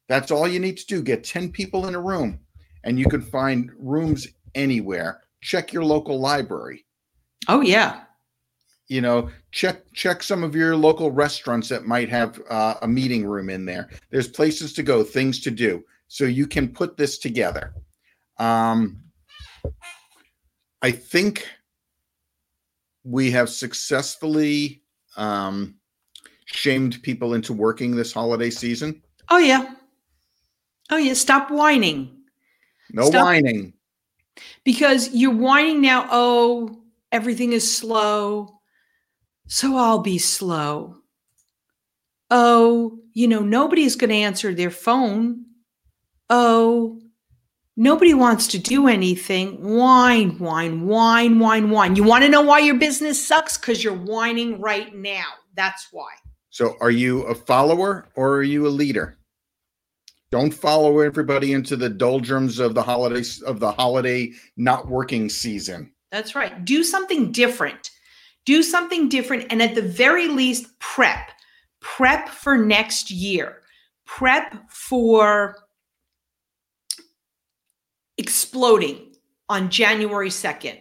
That's 0.07 0.31
all 0.31 0.47
you 0.47 0.59
need 0.59 0.77
to 0.77 0.85
do. 0.85 1.01
Get 1.01 1.23
ten 1.23 1.51
people 1.51 1.87
in 1.87 1.95
a 1.95 2.01
room, 2.01 2.39
and 2.83 2.99
you 2.99 3.05
can 3.05 3.21
find 3.21 3.71
rooms 3.77 4.27
anywhere. 4.55 5.21
Check 5.41 5.73
your 5.73 5.83
local 5.85 6.19
library. 6.19 6.85
Oh, 7.47 7.61
yeah. 7.61 8.03
you 8.87 9.01
know 9.01 9.29
check 9.51 9.81
check 9.93 10.21
some 10.23 10.43
of 10.43 10.55
your 10.55 10.75
local 10.75 11.09
restaurants 11.11 11.67
that 11.69 11.85
might 11.85 12.09
have 12.09 12.41
uh, 12.49 12.75
a 12.81 12.87
meeting 12.87 13.25
room 13.25 13.49
in 13.49 13.65
there 13.65 13.89
there's 14.11 14.27
places 14.27 14.71
to 14.73 14.83
go 14.83 15.03
things 15.03 15.39
to 15.39 15.49
do 15.51 15.83
so 16.07 16.25
you 16.25 16.45
can 16.47 16.67
put 16.69 16.95
this 16.97 17.17
together 17.17 17.73
um 18.39 19.01
i 20.81 20.91
think 20.91 21.47
we 23.03 23.31
have 23.31 23.49
successfully 23.49 24.81
um 25.17 25.75
shamed 26.45 27.01
people 27.03 27.33
into 27.33 27.53
working 27.53 27.95
this 27.95 28.13
holiday 28.13 28.49
season 28.49 29.01
Oh, 29.29 29.37
yeah. 29.37 29.73
Oh, 30.93 30.97
yeah. 30.97 31.15
Stop 31.15 31.49
whining. 31.49 32.15
no 32.91 33.05
Stop. 33.05 33.25
whining 33.25 33.73
because 34.63 35.09
you're 35.11 35.33
whining 35.33 35.81
now. 35.81 36.07
Oh, 36.11 36.83
everything 37.11 37.51
is 37.51 37.75
slow. 37.75 38.59
So 39.47 39.75
I'll 39.75 39.99
be 39.99 40.19
slow. 40.19 40.97
Oh, 42.29 42.99
you 43.13 43.27
know, 43.27 43.41
nobody's 43.41 43.95
going 43.95 44.11
to 44.11 44.15
answer 44.15 44.53
their 44.53 44.69
phone. 44.69 45.45
Oh, 46.29 47.01
nobody 47.75 48.13
wants 48.13 48.47
to 48.49 48.59
do 48.59 48.87
anything. 48.87 49.61
Whine, 49.63 50.37
whine, 50.37 50.85
whine, 50.85 51.39
whine, 51.39 51.69
whine. 51.71 51.95
You 51.95 52.03
want 52.03 52.23
to 52.23 52.29
know 52.29 52.41
why 52.41 52.59
your 52.59 52.75
business 52.77 53.25
sucks? 53.25 53.57
Because 53.57 53.83
you're 53.83 53.93
whining 53.93 54.61
right 54.61 54.95
now. 54.95 55.25
That's 55.55 55.87
why. 55.91 56.11
So 56.51 56.75
are 56.81 56.91
you 56.91 57.23
a 57.23 57.33
follower 57.33 58.09
or 58.15 58.35
are 58.35 58.43
you 58.43 58.67
a 58.67 58.69
leader? 58.69 59.17
Don't 60.33 60.51
follow 60.51 60.97
everybody 60.97 61.53
into 61.53 61.75
the 61.75 61.91
doldrums 61.91 62.57
of 62.57 62.73
the 62.73 62.81
holidays 62.81 63.39
of 63.43 63.59
the 63.59 63.71
holiday 63.71 64.31
not 64.57 64.87
working 64.87 65.29
season. 65.29 65.93
That's 66.11 66.33
right. 66.33 66.65
Do 66.65 66.83
something 66.83 67.31
different. 67.31 67.91
Do 68.43 68.63
something 68.63 69.09
different. 69.09 69.45
And 69.51 69.61
at 69.61 69.75
the 69.75 69.83
very 69.83 70.27
least, 70.27 70.79
prep. 70.79 71.29
Prep 71.81 72.29
for 72.29 72.57
next 72.57 73.11
year. 73.11 73.61
Prep 74.07 74.71
for 74.71 75.55
exploding 78.17 79.13
on 79.49 79.69
January 79.69 80.29
2nd. 80.29 80.79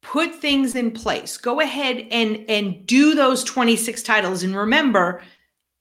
Put 0.00 0.34
things 0.34 0.74
in 0.74 0.92
place. 0.92 1.36
Go 1.36 1.60
ahead 1.60 2.06
and, 2.10 2.42
and 2.48 2.86
do 2.86 3.14
those 3.14 3.44
26 3.44 4.02
titles. 4.02 4.44
And 4.44 4.56
remember, 4.56 5.22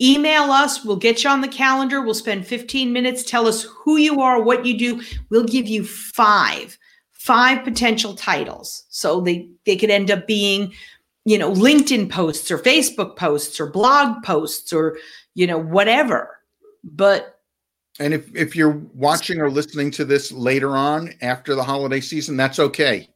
email 0.02 0.52
us. 0.52 0.84
We'll 0.86 0.96
get 0.96 1.24
you 1.24 1.30
on 1.30 1.42
the 1.42 1.48
calendar. 1.48 2.02
We'll 2.02 2.14
spend 2.14 2.46
15 2.48 2.92
minutes. 2.94 3.24
Tell 3.24 3.48
us 3.48 3.64
who 3.64 3.98
you 3.98 4.22
are, 4.22 4.42
what 4.42 4.66
you 4.66 4.78
do. 4.78 5.02
We'll 5.30 5.46
give 5.46 5.68
you 5.68 5.86
five 5.86 6.78
five 7.12 7.64
potential 7.66 8.16
titles. 8.16 8.86
So 8.90 9.20
they 9.22 9.50
they 9.66 9.76
could 9.76 9.90
end 9.90 10.10
up 10.10 10.26
being, 10.26 10.72
you 11.26 11.38
know, 11.38 11.52
LinkedIn 11.52 12.10
posts 12.10 12.50
or 12.50 12.58
Facebook 12.58 13.18
posts 13.18 13.60
or 13.60 13.70
blog 13.70 14.24
posts 14.24 14.72
or, 14.72 14.98
you 15.36 15.46
know, 15.46 15.58
whatever. 15.58 16.38
But 16.84 17.40
And 18.00 18.14
if 18.14 18.34
if 18.34 18.56
you're 18.56 18.82
watching 18.94 19.42
or 19.42 19.52
listening 19.52 19.92
to 19.92 20.06
this 20.06 20.32
later 20.32 20.78
on 20.78 21.14
after 21.22 21.56
the 21.56 21.64
holiday 21.64 22.00
season, 22.00 22.38
that's 22.38 22.58
okay. 22.58 23.10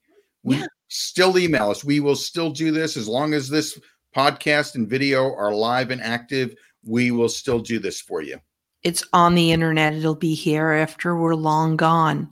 We 0.43 0.57
Yeah. 0.57 0.65
still 0.89 1.38
email 1.38 1.71
us. 1.71 1.86
We 1.86 2.01
will 2.01 2.17
still 2.17 2.49
do 2.49 2.71
this 2.71 2.97
as 2.97 3.07
long 3.07 3.34
as 3.34 3.47
this 3.47 3.79
podcast 4.13 4.75
and 4.75 4.88
video 4.88 5.34
are 5.34 5.55
live 5.55 5.91
and 5.91 6.01
active. 6.01 6.53
We 6.86 7.11
will 7.11 7.29
still 7.29 7.59
do 7.59 7.79
this 7.79 8.01
for 8.01 8.21
you. 8.21 8.39
it's 8.84 9.03
on 9.13 9.36
the 9.36 9.51
internet. 9.51 9.93
It'll 9.93 10.15
be 10.15 10.34
here 10.36 10.71
after 10.73 11.15
we're 11.15 11.36
long 11.36 11.77
gone. 11.77 12.29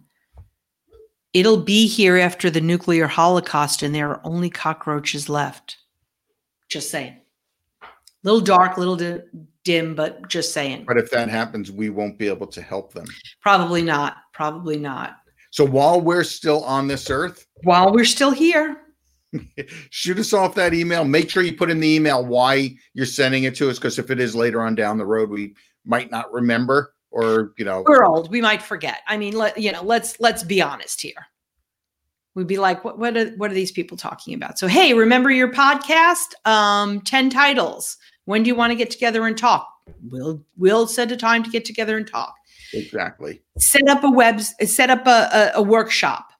It'll 1.34 1.62
be 1.62 1.88
here 1.88 2.18
after 2.18 2.50
the 2.50 2.60
nuclear 2.60 3.08
holocaust 3.08 3.84
and 3.84 3.96
there 3.96 4.10
are 4.10 4.22
only 4.26 4.50
cockroaches 4.50 5.30
left. 5.30 5.78
Just 6.68 6.90
saying. 6.92 7.16
Little 8.24 8.42
dark, 8.42 8.78
little 8.78 8.98
di- 8.98 9.22
dim, 9.64 9.96
but 9.96 10.28
just 10.28 10.52
saying. 10.54 10.84
But 10.86 10.98
if 10.98 11.10
that 11.12 11.30
happens, 11.30 11.72
we 11.72 11.90
won't 11.90 12.18
be 12.18 12.28
able 12.28 12.48
to 12.48 12.62
help 12.62 12.94
them. 12.94 13.06
Probably 13.42 13.82
not. 13.82 14.18
Probably 14.34 14.78
not. 14.78 15.18
So 15.52 15.66
while 15.66 16.02
we're 16.02 16.24
still 16.26 16.64
on 16.66 16.88
this 16.88 17.10
earth, 17.10 17.46
While 17.64 17.94
we're 17.94 18.06
still 18.06 18.32
here, 18.32 18.78
shoot 19.90 20.20
us 20.20 20.34
off 20.34 20.56
that 20.56 20.74
email. 20.74 21.04
Make 21.06 21.30
sure 21.30 21.44
you 21.44 21.56
put 21.56 21.70
in 21.70 21.80
the 21.80 21.88
email 21.88 22.26
why 22.26 22.76
you're 22.94 23.06
sending 23.06 23.44
it 23.44 23.56
to 23.56 23.70
us, 23.70 23.78
because 23.78 24.00
if 24.00 24.12
it 24.12 24.20
is 24.20 24.36
later 24.36 24.62
on 24.62 24.76
down 24.76 24.98
the 24.98 25.06
road, 25.06 25.30
we 25.30 25.56
might 25.86 26.12
not 26.12 26.32
remember, 26.32 26.94
or 27.12 27.54
you 27.58 27.66
know, 27.66 27.84
we're 27.88 28.06
old. 28.06 28.32
We 28.32 28.42
might 28.42 28.62
forget. 28.62 29.00
I 29.08 29.18
mean, 29.18 29.34
let 29.34 29.58
you 29.58 29.72
know. 29.72 29.84
Let's 29.84 30.20
let's 30.20 30.44
be 30.44 30.62
honest 30.62 31.02
here. 31.02 31.28
We'd 32.36 32.48
be 32.48 32.58
like, 32.58 32.84
what 32.84 32.98
what 32.98 33.18
are 33.18 33.30
what 33.32 33.52
are 33.52 33.56
these 33.56 33.72
people 33.72 33.98
talking 33.98 34.34
about? 34.34 34.60
So 34.60 34.68
hey, 34.68 34.94
remember 34.94 35.32
your 35.32 35.52
podcast? 35.52 36.34
Um, 36.46 37.02
ten 37.02 37.30
titles. 37.30 37.98
When 38.26 38.44
do 38.44 38.48
you 38.48 38.56
want 38.56 38.72
to 38.72 38.76
get 38.76 38.92
together 38.92 39.26
and 39.28 39.38
talk? 39.38 39.68
We'll 40.10 40.44
we'll 40.58 40.88
set 40.88 41.12
a 41.12 41.18
time 41.18 41.44
to 41.44 41.50
get 41.50 41.66
together 41.66 41.98
and 41.98 42.08
talk. 42.08 42.36
exactly. 42.74 43.42
Set 43.58 43.88
up 43.90 44.04
a 44.04 44.10
web. 44.10 44.40
Set 44.40 44.90
up 44.90 45.06
a, 45.08 45.30
a, 45.34 45.52
a 45.56 45.62
workshop. 45.62 46.31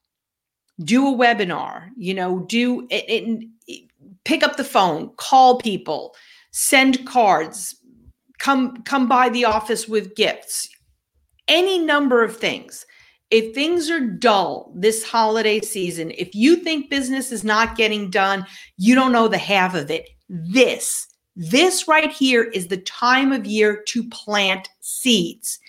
Do 0.84 1.08
a 1.08 1.18
webinar. 1.18 1.90
You 1.98 2.14
know, 2.14 2.40
do 2.48 2.88
it, 2.90 3.06
it. 3.08 3.88
Pick 4.24 4.44
up 4.44 4.58
the 4.58 4.64
phone. 4.64 5.12
Call 5.18 5.58
people. 5.58 6.16
Send 6.52 7.06
cards. 7.06 7.76
Come 8.40 8.82
come 8.84 9.08
by 9.08 9.30
the 9.30 9.46
office 9.46 9.88
with 9.88 10.16
gifts 10.16 10.70
any 11.52 11.78
number 11.78 12.24
of 12.24 12.38
things. 12.38 12.86
If 13.30 13.54
things 13.54 13.90
are 13.90 14.00
dull 14.00 14.74
this 14.76 15.04
holiday 15.04 15.60
season, 15.62 16.12
if 16.18 16.34
you 16.34 16.56
think 16.56 16.90
business 16.90 17.32
is 17.32 17.44
not 17.44 17.78
getting 17.78 18.10
done, 18.10 18.46
you 18.78 18.96
don't 18.96 19.12
know 19.12 19.28
the 19.28 19.38
half 19.38 19.76
of 19.76 19.92
it. 19.92 20.10
This, 20.28 21.08
this 21.36 21.88
right 21.88 22.12
here 22.12 22.44
is 22.44 22.68
the 22.68 22.78
time 22.78 23.32
of 23.32 23.46
year 23.46 23.84
to 23.88 24.10
plant 24.10 24.70
seeds. 24.80 25.60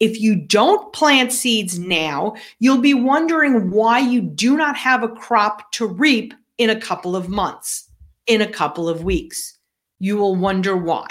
If 0.00 0.18
you 0.18 0.34
don't 0.34 0.92
plant 0.94 1.30
seeds 1.30 1.78
now, 1.78 2.34
you'll 2.58 2.78
be 2.78 2.94
wondering 2.94 3.70
why 3.70 3.98
you 3.98 4.22
do 4.22 4.56
not 4.56 4.76
have 4.76 5.02
a 5.02 5.08
crop 5.08 5.70
to 5.72 5.86
reap 5.86 6.34
in 6.56 6.70
a 6.70 6.80
couple 6.80 7.14
of 7.14 7.28
months, 7.28 7.88
in 8.26 8.40
a 8.40 8.50
couple 8.50 8.88
of 8.88 9.04
weeks. 9.04 9.58
You 9.98 10.16
will 10.16 10.36
wonder 10.36 10.76
why. 10.76 11.06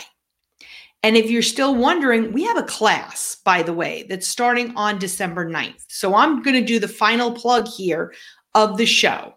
And 1.04 1.16
if 1.16 1.30
you're 1.30 1.42
still 1.42 1.76
wondering, 1.76 2.34
we 2.34 2.44
have 2.44 2.58
a 2.58 2.64
class, 2.64 3.38
by 3.46 3.64
the 3.64 3.74
way, 3.74 4.06
that's 4.10 4.28
starting 4.28 4.76
on 4.76 5.00
December 5.00 5.50
9th. 5.50 5.86
So 5.88 6.16
I'm 6.16 6.42
going 6.42 6.56
to 6.56 6.66
do 6.66 6.80
the 6.80 6.88
final 6.88 7.32
plug 7.32 7.68
here 7.68 8.14
of 8.54 8.78
the 8.78 8.86
show. 8.86 9.36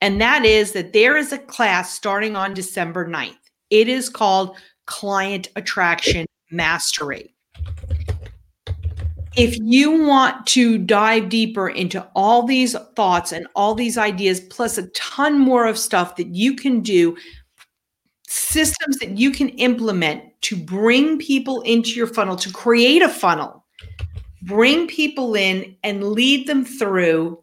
And 0.00 0.20
that 0.20 0.44
is 0.44 0.72
that 0.72 0.92
there 0.92 1.16
is 1.16 1.32
a 1.32 1.38
class 1.38 1.92
starting 1.92 2.36
on 2.36 2.54
December 2.54 3.06
9th. 3.06 3.36
It 3.70 3.88
is 3.88 4.08
called 4.08 4.56
Client 4.86 5.50
Attraction 5.54 6.26
Mastery. 6.50 7.34
If 9.38 9.56
you 9.62 10.04
want 10.04 10.48
to 10.48 10.78
dive 10.78 11.28
deeper 11.28 11.68
into 11.68 12.04
all 12.16 12.44
these 12.44 12.74
thoughts 12.96 13.30
and 13.30 13.46
all 13.54 13.72
these 13.72 13.96
ideas, 13.96 14.40
plus 14.40 14.78
a 14.78 14.88
ton 14.88 15.38
more 15.38 15.66
of 15.66 15.78
stuff 15.78 16.16
that 16.16 16.34
you 16.34 16.56
can 16.56 16.80
do 16.80 17.16
systems 18.26 18.98
that 18.98 19.16
you 19.16 19.30
can 19.30 19.50
implement 19.50 20.24
to 20.40 20.56
bring 20.56 21.18
people 21.18 21.60
into 21.60 21.90
your 21.92 22.08
funnel, 22.08 22.34
to 22.34 22.52
create 22.52 23.00
a 23.00 23.08
funnel, 23.08 23.64
bring 24.42 24.88
people 24.88 25.36
in 25.36 25.76
and 25.84 26.08
lead 26.10 26.48
them 26.48 26.64
through 26.64 27.40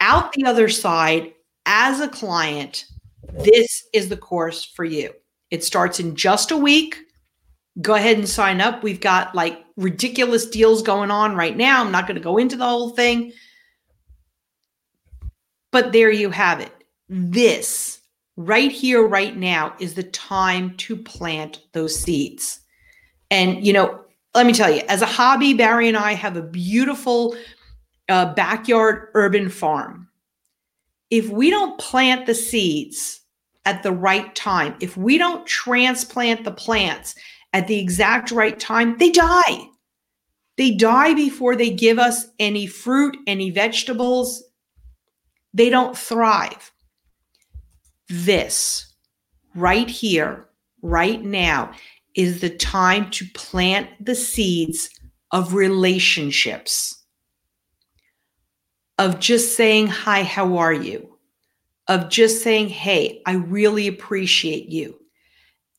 out 0.00 0.32
the 0.32 0.46
other 0.46 0.70
side 0.70 1.34
as 1.66 2.00
a 2.00 2.08
client. 2.08 2.86
This 3.34 3.86
is 3.92 4.08
the 4.08 4.16
course 4.16 4.64
for 4.64 4.86
you. 4.86 5.12
It 5.50 5.62
starts 5.62 6.00
in 6.00 6.16
just 6.16 6.50
a 6.52 6.56
week. 6.56 6.96
Go 7.80 7.94
ahead 7.94 8.18
and 8.18 8.28
sign 8.28 8.60
up. 8.60 8.82
We've 8.82 9.00
got 9.00 9.34
like 9.34 9.64
ridiculous 9.76 10.46
deals 10.46 10.82
going 10.82 11.10
on 11.10 11.36
right 11.36 11.56
now. 11.56 11.84
I'm 11.84 11.92
not 11.92 12.06
going 12.06 12.16
to 12.16 12.22
go 12.22 12.38
into 12.38 12.56
the 12.56 12.66
whole 12.66 12.90
thing. 12.90 13.32
But 15.70 15.92
there 15.92 16.10
you 16.10 16.30
have 16.30 16.60
it. 16.60 16.72
This 17.08 18.00
right 18.36 18.70
here, 18.70 19.06
right 19.06 19.36
now, 19.36 19.74
is 19.78 19.94
the 19.94 20.02
time 20.04 20.76
to 20.78 20.96
plant 20.96 21.60
those 21.72 21.98
seeds. 21.98 22.60
And, 23.30 23.64
you 23.64 23.72
know, 23.72 24.00
let 24.34 24.46
me 24.46 24.52
tell 24.52 24.70
you, 24.70 24.82
as 24.88 25.02
a 25.02 25.06
hobby, 25.06 25.54
Barry 25.54 25.88
and 25.88 25.96
I 25.96 26.12
have 26.14 26.36
a 26.36 26.42
beautiful 26.42 27.36
uh, 28.08 28.32
backyard 28.34 29.08
urban 29.14 29.50
farm. 29.50 30.08
If 31.10 31.28
we 31.28 31.50
don't 31.50 31.78
plant 31.78 32.26
the 32.26 32.34
seeds 32.34 33.20
at 33.64 33.82
the 33.82 33.92
right 33.92 34.34
time, 34.34 34.76
if 34.80 34.96
we 34.96 35.18
don't 35.18 35.46
transplant 35.46 36.44
the 36.44 36.52
plants 36.52 37.14
at 37.52 37.66
the 37.66 37.78
exact 37.78 38.30
right 38.30 38.58
time, 38.58 38.98
they 38.98 39.10
die. 39.10 39.68
They 40.56 40.72
die 40.72 41.14
before 41.14 41.56
they 41.56 41.70
give 41.70 41.98
us 41.98 42.26
any 42.38 42.66
fruit, 42.66 43.16
any 43.26 43.50
vegetables. 43.50 44.42
They 45.54 45.70
don't 45.70 45.96
thrive. 45.96 46.72
This 48.08 48.92
right 49.54 49.88
here, 49.88 50.48
right 50.82 51.22
now, 51.22 51.72
is 52.14 52.40
the 52.40 52.50
time 52.50 53.10
to 53.10 53.24
plant 53.34 53.88
the 54.04 54.14
seeds 54.14 54.90
of 55.30 55.54
relationships, 55.54 57.04
of 58.98 59.20
just 59.20 59.56
saying, 59.56 59.86
Hi, 59.86 60.22
how 60.22 60.56
are 60.56 60.72
you? 60.72 61.18
Of 61.86 62.08
just 62.08 62.42
saying, 62.42 62.70
Hey, 62.70 63.22
I 63.26 63.34
really 63.34 63.86
appreciate 63.86 64.68
you. 64.68 64.98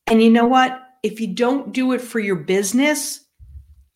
And 0.08 0.24
you 0.24 0.30
know 0.30 0.48
what? 0.48 0.82
If 1.04 1.20
you 1.20 1.28
don't 1.28 1.72
do 1.72 1.93
it 1.93 2.02
for 2.02 2.20
your 2.20 2.36
business, 2.36 3.22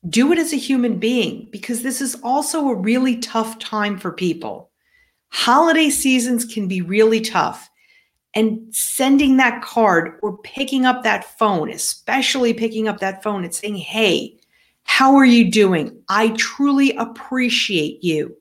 do 0.10 0.32
it 0.32 0.38
as 0.38 0.54
a 0.54 0.58
human 0.58 1.00
being 1.00 1.48
because 1.52 1.82
this 1.82 2.02
is 2.02 2.16
also 2.24 2.68
a 2.68 2.76
really 2.76 3.18
tough 3.18 3.60
time 3.60 3.98
for 3.98 4.12
people. 4.12 4.72
Holiday 5.30 5.90
seasons 5.90 6.46
can 6.46 6.68
be 6.68 6.82
really 6.82 7.22
tough. 7.22 7.70
And 8.36 8.74
sending 8.74 9.38
that 9.38 9.62
card 9.62 10.20
or 10.24 10.38
picking 10.40 10.86
up 10.86 11.04
that 11.04 11.38
phone, 11.38 11.70
especially 11.70 12.54
picking 12.54 12.88
up 12.88 13.00
that 13.00 13.22
phone 13.22 13.44
and 13.44 13.54
saying, 13.54 13.76
Hey, 13.76 14.40
how 14.84 15.16
are 15.16 15.26
you 15.26 15.50
doing? 15.52 16.02
I 16.10 16.30
truly 16.30 16.96
appreciate 16.98 18.04
you, 18.04 18.36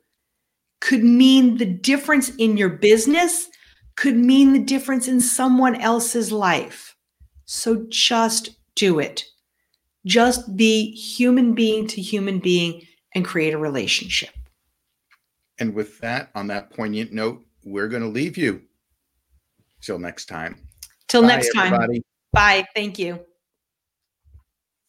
could 0.80 1.04
mean 1.04 1.58
the 1.58 1.66
difference 1.66 2.30
in 2.36 2.56
your 2.56 2.70
business, 2.70 3.48
could 3.96 4.16
mean 4.16 4.52
the 4.52 4.58
difference 4.58 5.08
in 5.08 5.20
someone 5.20 5.76
else's 5.76 6.32
life. 6.32 6.91
So 7.54 7.84
just 7.90 8.56
do 8.76 8.98
it. 8.98 9.26
Just 10.06 10.56
be 10.56 10.90
human 10.92 11.54
being 11.54 11.86
to 11.88 12.00
human 12.00 12.38
being 12.38 12.86
and 13.14 13.26
create 13.26 13.52
a 13.52 13.58
relationship. 13.58 14.30
And 15.58 15.74
with 15.74 15.98
that, 15.98 16.30
on 16.34 16.46
that 16.46 16.70
poignant 16.70 17.12
note, 17.12 17.44
we're 17.62 17.88
going 17.88 18.02
to 18.02 18.08
leave 18.08 18.38
you. 18.38 18.62
Till 19.82 19.98
next 19.98 20.26
time. 20.26 20.66
Till 21.08 21.20
Bye, 21.20 21.28
next 21.28 21.52
time. 21.52 21.74
Everybody. 21.74 22.02
Bye. 22.32 22.64
Thank 22.74 22.98
you. 22.98 23.20